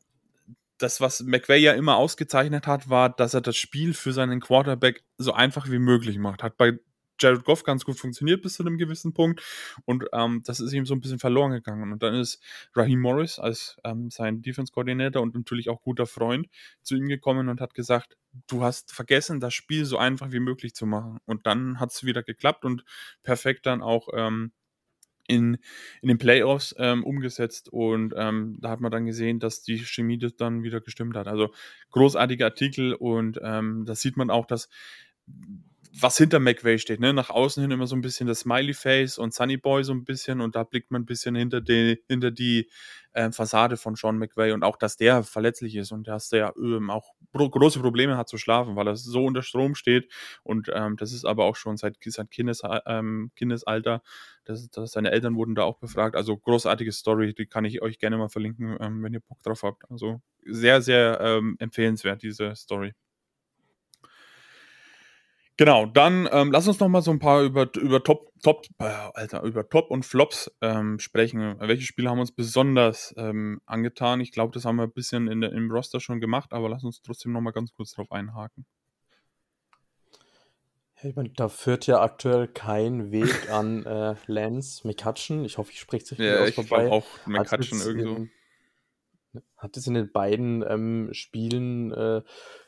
[0.80, 5.04] das, was McVay ja immer ausgezeichnet hat, war, dass er das Spiel für seinen Quarterback
[5.18, 6.42] so einfach wie möglich macht.
[6.42, 6.80] Hat bei
[7.20, 9.44] Jared Goff ganz gut funktioniert bis zu einem gewissen Punkt
[9.86, 11.92] und ähm, das ist ihm so ein bisschen verloren gegangen.
[11.92, 12.42] Und dann ist
[12.74, 16.48] Raheem Morris als ähm, sein Defense-Koordinator und natürlich auch guter Freund
[16.82, 18.18] zu ihm gekommen und hat gesagt,
[18.48, 21.20] du hast vergessen, das Spiel so einfach wie möglich zu machen.
[21.26, 22.84] Und dann hat es wieder geklappt und
[23.24, 24.54] perfekt dann auch ähm,
[25.30, 25.58] in,
[26.02, 30.18] in den Playoffs ähm, umgesetzt und ähm, da hat man dann gesehen, dass die Chemie
[30.18, 31.28] das dann wieder gestimmt hat.
[31.28, 31.50] Also
[31.92, 34.70] großartiger Artikel und ähm, da sieht man auch, dass
[35.92, 37.00] was hinter McVay steht.
[37.00, 37.14] Ne?
[37.14, 40.04] Nach außen hin immer so ein bisschen das Smiley Face und Sunny Boy so ein
[40.06, 42.70] bisschen und da blickt man ein bisschen hinter die, hinter die
[43.14, 46.90] äh, Fassade von Sean McVay und auch, dass der verletzlich ist und dass der ähm,
[46.90, 50.12] auch große Probleme hat zu schlafen, weil er so unter Strom steht
[50.44, 54.04] und ähm, das ist aber auch schon seit, seit Kindes, ähm, Kindesalter.
[54.46, 56.16] Das, das, seine Eltern wurden da auch befragt.
[56.16, 59.64] Also großartige Story, die kann ich euch gerne mal verlinken, ähm, wenn ihr Bock drauf
[59.64, 59.90] habt.
[59.90, 62.94] Also sehr, sehr ähm, empfehlenswert, diese Story.
[65.60, 68.86] Genau, dann ähm, lass uns noch mal so ein paar über, über Top, Top, äh,
[68.86, 71.58] Alter, über Top und Flops ähm, sprechen.
[71.60, 74.22] Welche Spiele haben uns besonders ähm, angetan?
[74.22, 76.86] Ich glaube, das haben wir ein bisschen in der, im Roster schon gemacht, aber lass
[76.86, 78.66] uns trotzdem noch mal ganz kurz drauf einhaken.
[81.04, 85.44] Ich meine, da führt ja aktuell kein Weg an äh, Lance McCutcheon.
[85.44, 86.90] Ich hoffe, ich spreche es richtig ja, aus ich vorbei.
[86.90, 88.28] auch McCutcheon irgendwo.
[89.58, 92.22] Hat es in den beiden ähm, Spielen äh,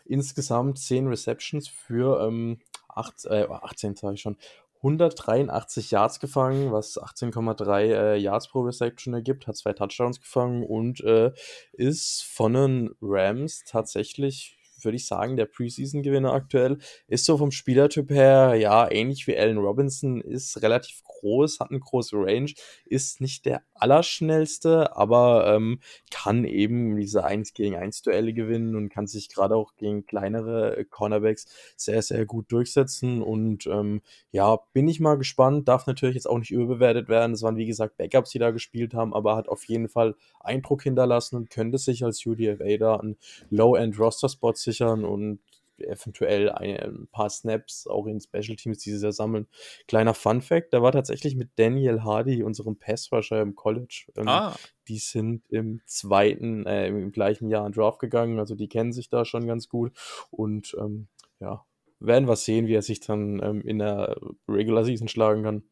[0.04, 2.60] insgesamt 10 Receptions für ähm,
[2.96, 4.38] 8, äh, 18, sage ich schon,
[4.84, 11.02] 183 Yards gefangen, was 18,3 äh, Yards pro Reception ergibt, hat zwei Touchdowns gefangen und
[11.02, 11.32] äh,
[11.74, 16.78] ist von den Rams tatsächlich würde ich sagen, der Preseason-Gewinner aktuell.
[17.08, 21.80] Ist so vom Spielertyp her, ja, ähnlich wie Allen Robinson, ist relativ groß, hat eine
[21.80, 22.52] große Range,
[22.86, 28.90] ist nicht der allerschnellste, aber ähm, kann eben diese 1 gegen 1 Duelle gewinnen und
[28.90, 31.46] kann sich gerade auch gegen kleinere Cornerbacks
[31.76, 33.22] sehr, sehr gut durchsetzen.
[33.22, 34.02] Und ähm,
[34.32, 35.68] ja, bin ich mal gespannt.
[35.68, 37.34] Darf natürlich jetzt auch nicht überbewertet werden.
[37.34, 40.84] Es waren, wie gesagt, Backups, die da gespielt haben, aber hat auf jeden Fall Eindruck
[40.84, 43.18] hinterlassen und könnte sich als UDFA da einen
[43.50, 45.40] Low-End-Roster-Spot sichern und
[45.84, 49.48] eventuell ein, paar Snaps auch in Special Teams dieses Jahr sammeln.
[49.88, 54.12] Kleiner Fun Fact, da war tatsächlich mit Daniel Hardy, unserem Passrusher im College.
[54.16, 54.56] Ähm, ah.
[54.88, 59.10] Die sind im zweiten, äh, im gleichen Jahr in Draft gegangen, also die kennen sich
[59.10, 59.94] da schon ganz gut
[60.32, 61.08] und ähm,
[61.40, 61.66] ja,
[62.00, 64.18] werden wir sehen, wie er sich dann ähm, in der
[64.48, 65.64] Regular Season schlagen kann.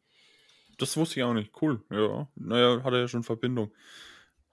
[0.78, 1.52] Das wusste ich auch nicht.
[1.60, 2.28] Cool, ja.
[2.36, 3.70] Naja, hat er ja schon Verbindung.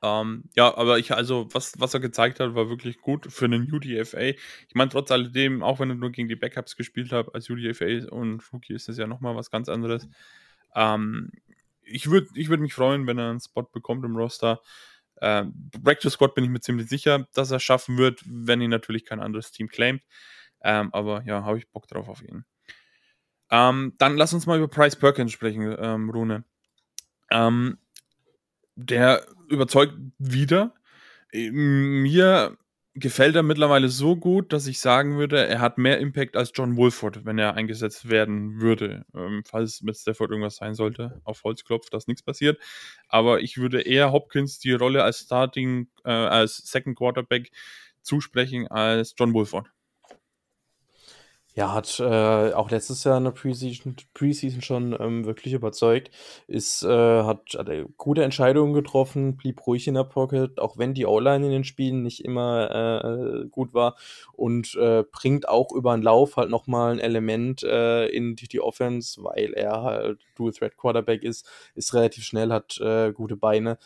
[0.03, 3.71] Ähm, ja, aber ich, also, was, was er gezeigt hat, war wirklich gut für einen
[3.71, 4.19] UDFA.
[4.19, 8.07] Ich meine, trotz alledem, auch wenn er nur gegen die Backups gespielt hat, als UDFA
[8.11, 10.07] und Rookie ist das ja nochmal was ganz anderes.
[10.75, 11.31] Ähm,
[11.81, 14.61] ich würde ich würd mich freuen, wenn er einen Spot bekommt im Roster.
[15.21, 19.05] Ähm, Practice Squad bin ich mir ziemlich sicher, dass er schaffen wird, wenn ihn natürlich
[19.05, 20.03] kein anderes Team claimt.
[20.61, 22.45] Ähm, aber ja, habe ich Bock drauf auf ihn.
[23.49, 26.43] Ähm, dann lass uns mal über Price Perkins sprechen, ähm, Rune.
[27.31, 27.77] Ähm,
[28.75, 30.73] der überzeugt wieder.
[31.31, 32.57] Äh, mir
[32.99, 36.77] gefällt er mittlerweile so gut, dass ich sagen würde, er hat mehr Impact als John
[36.77, 39.05] Wolford, wenn er eingesetzt werden würde.
[39.13, 42.59] Ähm, falls mit Stafford irgendwas sein sollte, auf Holzklopf, dass nichts passiert.
[43.07, 47.51] Aber ich würde eher Hopkins die Rolle als Starting, äh, als Second Quarterback
[48.01, 49.67] zusprechen als John Wolford.
[51.57, 56.11] Ja, hat äh, auch letztes Jahr in der Preseason, Preseason schon ähm, wirklich überzeugt.
[56.45, 56.87] Ist, äh,
[57.23, 61.51] hat, hat gute Entscheidungen getroffen, blieb ruhig in der Pocket, auch wenn die O-Line in
[61.51, 63.95] den Spielen nicht immer äh, gut war
[64.33, 68.61] und äh, bringt auch über den Lauf halt nochmal ein Element äh, in die, die
[68.61, 73.79] Offense, weil er halt Dual Threat Quarterback ist, ist relativ schnell, hat äh, gute Beine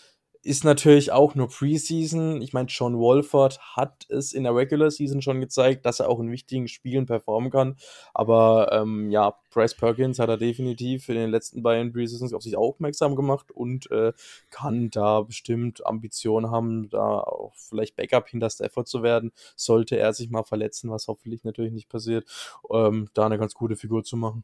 [0.44, 2.42] ist natürlich auch nur Preseason.
[2.42, 6.20] Ich meine, John Wolford hat es in der Regular Season schon gezeigt, dass er auch
[6.20, 7.76] in wichtigen Spielen performen kann.
[8.14, 12.58] Aber ähm, ja, Bryce Perkins hat er definitiv in den letzten beiden Preseasons auf sich
[12.58, 14.14] aufmerksam gemacht und äh,
[14.50, 20.12] kann da bestimmt Ambitionen haben, da auch vielleicht Backup hinter Stafford zu werden, sollte er
[20.14, 22.26] sich mal verletzen, was hoffentlich natürlich nicht passiert,
[22.72, 24.44] ähm, da eine ganz gute Figur zu machen.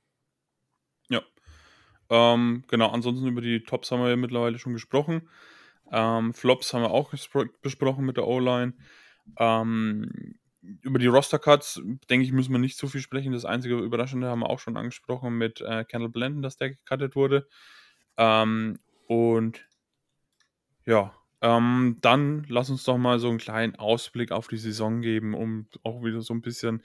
[1.10, 1.24] Ja.
[2.10, 5.28] Ähm, genau, ansonsten über die Tops haben wir ja mittlerweile schon gesprochen.
[5.92, 7.14] Ähm, Flops haben wir auch
[7.62, 8.74] besprochen mit der O-Line.
[9.38, 10.36] Ähm,
[10.82, 13.32] über die Roster-Cuts, denke ich, müssen wir nicht so viel sprechen.
[13.32, 17.16] Das einzige Überraschende haben wir auch schon angesprochen mit äh, Kendall Blenden, dass der gecuttet
[17.16, 17.48] wurde.
[18.18, 19.66] Ähm, und
[20.86, 25.34] ja, ähm, dann lass uns doch mal so einen kleinen Ausblick auf die Saison geben,
[25.34, 26.82] um auch wieder so ein bisschen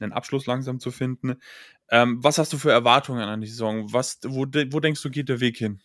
[0.00, 1.36] einen Abschluss langsam zu finden.
[1.88, 3.92] Ähm, was hast du für Erwartungen an die Saison?
[3.92, 5.80] Was, wo, wo denkst du, geht der Weg hin?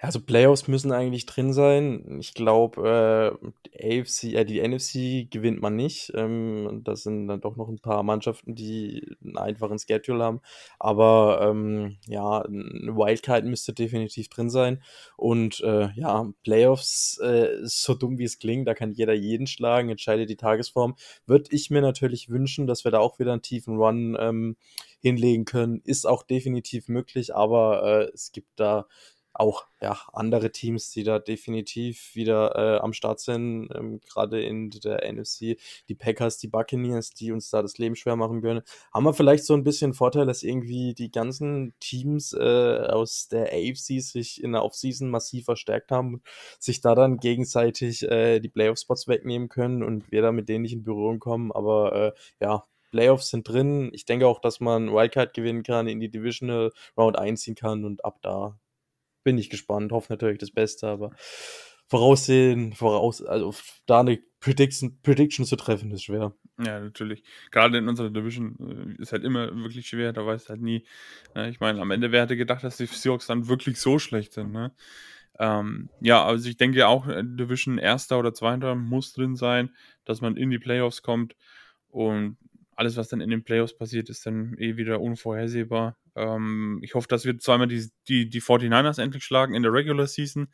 [0.00, 2.18] Ja, also Playoffs müssen eigentlich drin sein.
[2.20, 3.40] Ich glaube,
[3.74, 6.12] äh, AFC, äh, die NFC gewinnt man nicht.
[6.14, 10.40] Ähm, das sind dann doch noch ein paar Mannschaften, die einen einfachen Schedule haben.
[10.78, 14.82] Aber ähm, ja, eine Wildcard müsste definitiv drin sein.
[15.16, 19.88] Und äh, ja, Playoffs, äh, so dumm wie es klingt, da kann jeder jeden schlagen,
[19.88, 20.94] entscheidet die Tagesform.
[21.26, 24.56] Würde ich mir natürlich wünschen, dass wir da auch wieder einen tiefen Run ähm,
[25.00, 25.80] hinlegen können.
[25.84, 28.86] Ist auch definitiv möglich, aber äh, es gibt da
[29.38, 34.70] auch ja, andere Teams, die da definitiv wieder äh, am Start sind, ähm, gerade in
[34.70, 35.56] der NFC,
[35.88, 38.62] die Packers, die Buccaneers, die uns da das Leben schwer machen können,
[38.92, 43.52] haben wir vielleicht so ein bisschen Vorteil, dass irgendwie die ganzen Teams äh, aus der
[43.52, 46.22] AFC sich in der Offseason massiv verstärkt haben,
[46.58, 50.72] sich da dann gegenseitig äh, die Playoff-Spots wegnehmen können und wir da mit denen nicht
[50.72, 53.90] in Berührung kommen, aber äh, ja, Playoffs sind drin.
[53.92, 58.04] Ich denke auch, dass man Wildcard gewinnen kann, in die Divisional Round einziehen kann und
[58.04, 58.58] ab da
[59.28, 59.92] bin ich gespannt.
[59.92, 61.10] Hoffe natürlich das Beste, aber
[61.86, 63.54] voraussehen, voraus, also
[63.84, 66.32] da eine Prediction, Prediction zu treffen, ist schwer.
[66.58, 67.22] Ja, natürlich.
[67.50, 70.86] Gerade in unserer Division äh, ist halt immer wirklich schwer, da weiß halt nie.
[71.34, 71.50] Ne?
[71.50, 74.50] Ich meine, am Ende, wer hätte gedacht, dass die Seahawks dann wirklich so schlecht sind,
[74.50, 74.72] ne?
[75.38, 79.74] Ähm, ja, also ich denke auch, äh, Division Erster oder Zweiter muss drin sein,
[80.06, 81.36] dass man in die Playoffs kommt
[81.90, 82.38] und
[82.78, 85.96] alles, was dann in den Playoffs passiert, ist dann eh wieder unvorhersehbar.
[86.14, 90.06] Ähm, ich hoffe, dass wir zweimal die, die, die 49ers endlich schlagen in der Regular
[90.06, 90.46] Season.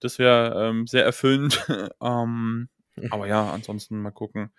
[0.00, 1.64] Das wäre ähm, sehr erfüllend.
[2.02, 2.68] ähm,
[3.10, 4.50] aber ja, ansonsten mal gucken.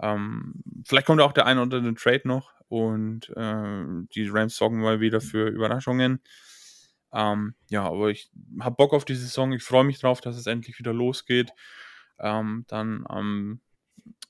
[0.00, 0.54] Ähm,
[0.86, 5.00] vielleicht kommt auch der eine oder andere Trade noch und äh, die Rams sorgen mal
[5.00, 6.22] wieder für Überraschungen.
[7.12, 9.52] Ähm, ja, aber ich habe Bock auf die Saison.
[9.52, 11.52] Ich freue mich drauf, dass es endlich wieder losgeht.
[12.20, 13.60] Ähm, dann am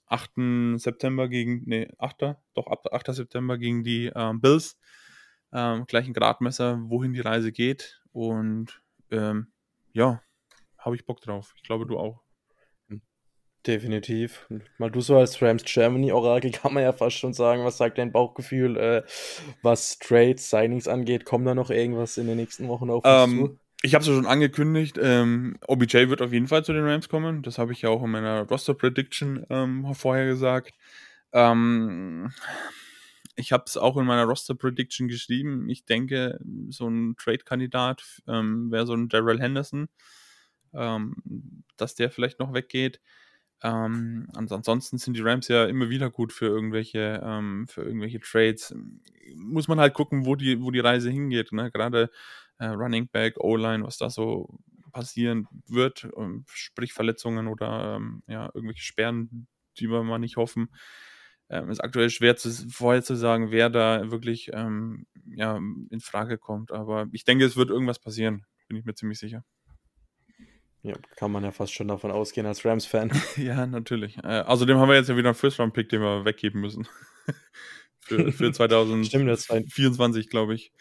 [0.06, 0.76] 8.
[0.76, 2.36] September gegen, nee, 8.
[2.54, 3.14] Doch, ab 8.
[3.14, 4.78] September gegen die ähm, Bills.
[5.52, 8.00] Ähm, gleich ein Gradmesser, wohin die Reise geht.
[8.12, 9.52] Und ähm,
[9.92, 10.22] ja,
[10.78, 11.52] habe ich Bock drauf.
[11.56, 12.22] Ich glaube, du auch.
[13.66, 14.48] Definitiv.
[14.78, 17.98] Mal du so als Rams Germany Orakel kann man ja fast schon sagen, was sagt
[17.98, 19.02] dein Bauchgefühl, äh,
[19.62, 21.24] was Trades, Signings angeht?
[21.26, 23.58] Kommt da noch irgendwas in den nächsten Wochen auf uns ähm, zu?
[23.82, 27.08] Ich habe es ja schon angekündigt, ähm, OBJ wird auf jeden Fall zu den Rams
[27.08, 27.42] kommen.
[27.42, 30.74] Das habe ich ja auch in meiner Roster Prediction ähm, vorher gesagt.
[31.32, 32.30] Ähm,
[33.36, 35.70] ich habe es auch in meiner Roster Prediction geschrieben.
[35.70, 39.88] Ich denke, so ein Trade-Kandidat ähm, wäre so ein Darrell Henderson,
[40.74, 43.00] ähm, dass der vielleicht noch weggeht.
[43.62, 48.74] Ähm, ansonsten sind die Rams ja immer wieder gut für irgendwelche, ähm, für irgendwelche Trades.
[49.36, 51.52] Muss man halt gucken, wo die, wo die Reise hingeht.
[51.52, 51.70] Ne?
[51.70, 52.10] Gerade
[52.60, 54.58] äh, Running Back, O-Line, was da so
[54.92, 59.48] passieren wird, ähm, sprich Verletzungen oder ähm, ja, irgendwelche Sperren,
[59.78, 60.68] die wir mal nicht hoffen.
[61.48, 66.38] Ähm, ist aktuell schwer zu, vorher zu sagen, wer da wirklich ähm, ja, in Frage
[66.38, 66.70] kommt.
[66.70, 69.44] Aber ich denke, es wird irgendwas passieren, bin ich mir ziemlich sicher.
[70.82, 73.10] Ja, kann man ja fast schon davon ausgehen als Rams-Fan.
[73.36, 74.16] ja, natürlich.
[74.18, 76.86] Äh, außerdem haben wir jetzt ja wieder einen First-Round-Pick, den wir weggeben müssen.
[78.00, 80.72] für, für 2024, glaube ich.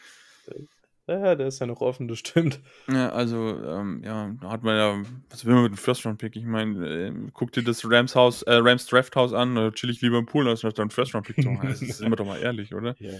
[1.10, 2.60] Ja, der ist ja noch offen, das stimmt.
[2.88, 6.36] Ja, also, ähm, ja, da hat man ja, was will man mit dem First-Round-Pick?
[6.36, 10.02] Ich meine, äh, guck dir das Rams Haus, äh, Rams Draft-Haus an, da chill ich
[10.02, 11.70] lieber im Pool, als noch einen First-Round-Pick zu machen.
[11.70, 12.96] Das ist immer doch mal ehrlich, oder?
[13.00, 13.14] Ja.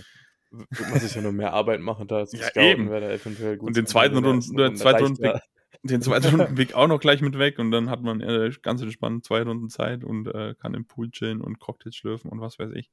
[0.52, 3.58] Wird man sich ja nur mehr Arbeit machen, da zu ja, scouten, wäre da eventuell
[3.58, 3.70] gut.
[3.70, 5.40] Und den zweiten Runden, der zweite Runden
[5.84, 9.24] den zweiten Rundenpick auch noch gleich mit weg und dann hat man äh, ganz entspannt
[9.24, 12.72] zwei Runden Zeit und äh, kann im Pool chillen und Cocktails schlürfen und was weiß
[12.74, 12.92] ich.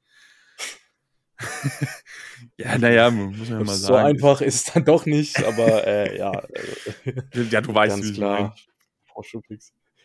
[2.57, 3.77] ja, naja, muss man ja mal sagen.
[3.77, 6.31] So einfach ist es dann doch nicht, aber äh, ja.
[6.31, 8.55] Also, ja, du weißt, ganz klar.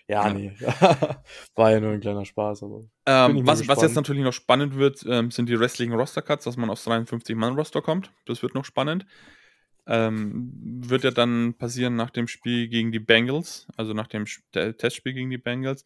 [0.07, 0.51] Ja, ja, nee.
[1.55, 2.63] War ja nur ein kleiner Spaß.
[2.63, 6.57] Aber ähm, was, was jetzt natürlich noch spannend wird, ähm, sind die restlichen Roster-Cuts, dass
[6.57, 8.11] man aufs 53-Mann-Roster kommt.
[8.25, 9.05] Das wird noch spannend.
[9.87, 10.51] Ähm,
[10.85, 15.29] wird ja dann passieren nach dem Spiel gegen die Bengals, also nach dem Testspiel gegen
[15.29, 15.85] die Bengals.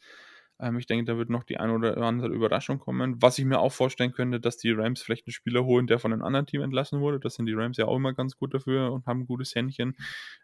[0.60, 3.22] Ähm, ich denke, da wird noch die eine oder andere Überraschung kommen.
[3.22, 6.14] Was ich mir auch vorstellen könnte, dass die Rams vielleicht einen Spieler holen, der von
[6.14, 7.20] einem anderen Team entlassen wurde.
[7.20, 9.96] Das sind die Rams ja auch immer ganz gut dafür und haben ein gutes Händchen,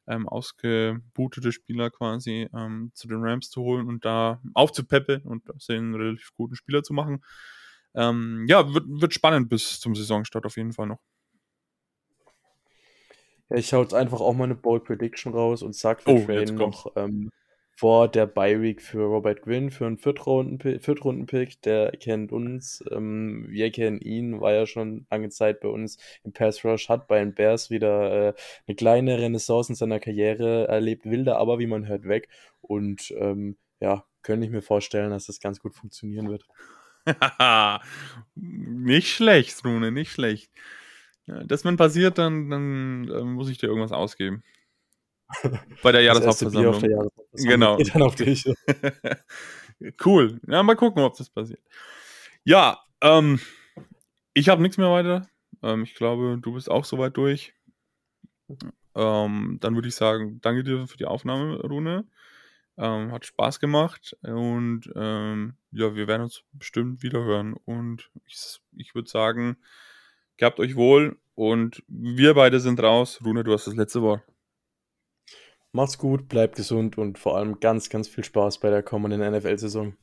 [0.08, 5.96] ähm, ausgebutete Spieler quasi ähm, zu den Rams zu holen und da aufzupeppeln und einen
[5.96, 7.24] relativ guten Spieler zu machen.
[7.94, 11.00] Ähm, ja, wird, wird spannend bis zum Saisonstart auf jeden Fall noch.
[13.50, 16.52] Ja, ich hau jetzt einfach auch mal eine Bold Prediction raus und sag für oh,
[16.54, 17.30] noch ähm,
[17.82, 21.64] vor der Bye Week für Robert Gwynn für einen Viertrunden-Pick.
[21.64, 22.84] Der kennt uns.
[22.92, 27.08] Ähm, wir kennen ihn, war ja schon lange Zeit bei uns im Pass Rush, hat
[27.08, 28.34] bei den Bears wieder äh,
[28.68, 32.30] eine kleine Renaissance in seiner Karriere erlebt, wilder aber, wie man hört, weg.
[32.62, 36.46] Und ähm, ja, könnte ich mir vorstellen, dass das ganz gut funktionieren wird.
[38.36, 40.52] nicht schlecht, Rune, nicht schlecht.
[41.26, 44.44] Ja, das, wenn passiert, dann, dann, dann muss ich dir irgendwas ausgeben.
[45.84, 46.80] Bei der Jahreshauptversammlung.
[46.80, 47.60] Der Jahreshauptversammlung.
[47.60, 47.78] Genau.
[47.78, 48.46] Geht dann auf dich.
[50.06, 50.40] cool.
[50.48, 51.62] Ja, mal gucken, ob das passiert.
[52.44, 53.40] Ja, ähm,
[54.34, 55.28] ich habe nichts mehr weiter.
[55.62, 57.54] Ähm, ich glaube, du bist auch soweit durch.
[58.96, 62.06] Ähm, dann würde ich sagen, danke dir für die Aufnahme, Rune.
[62.78, 67.54] Ähm, hat Spaß gemacht und ähm, ja, wir werden uns bestimmt wieder hören.
[67.66, 69.58] Und ich, ich würde sagen,
[70.38, 73.20] gehabt euch wohl und wir beide sind raus.
[73.24, 74.24] Rune, du hast das letzte Wort.
[75.74, 79.96] Macht's gut, bleibt gesund und vor allem ganz, ganz viel Spaß bei der kommenden NFL-Saison.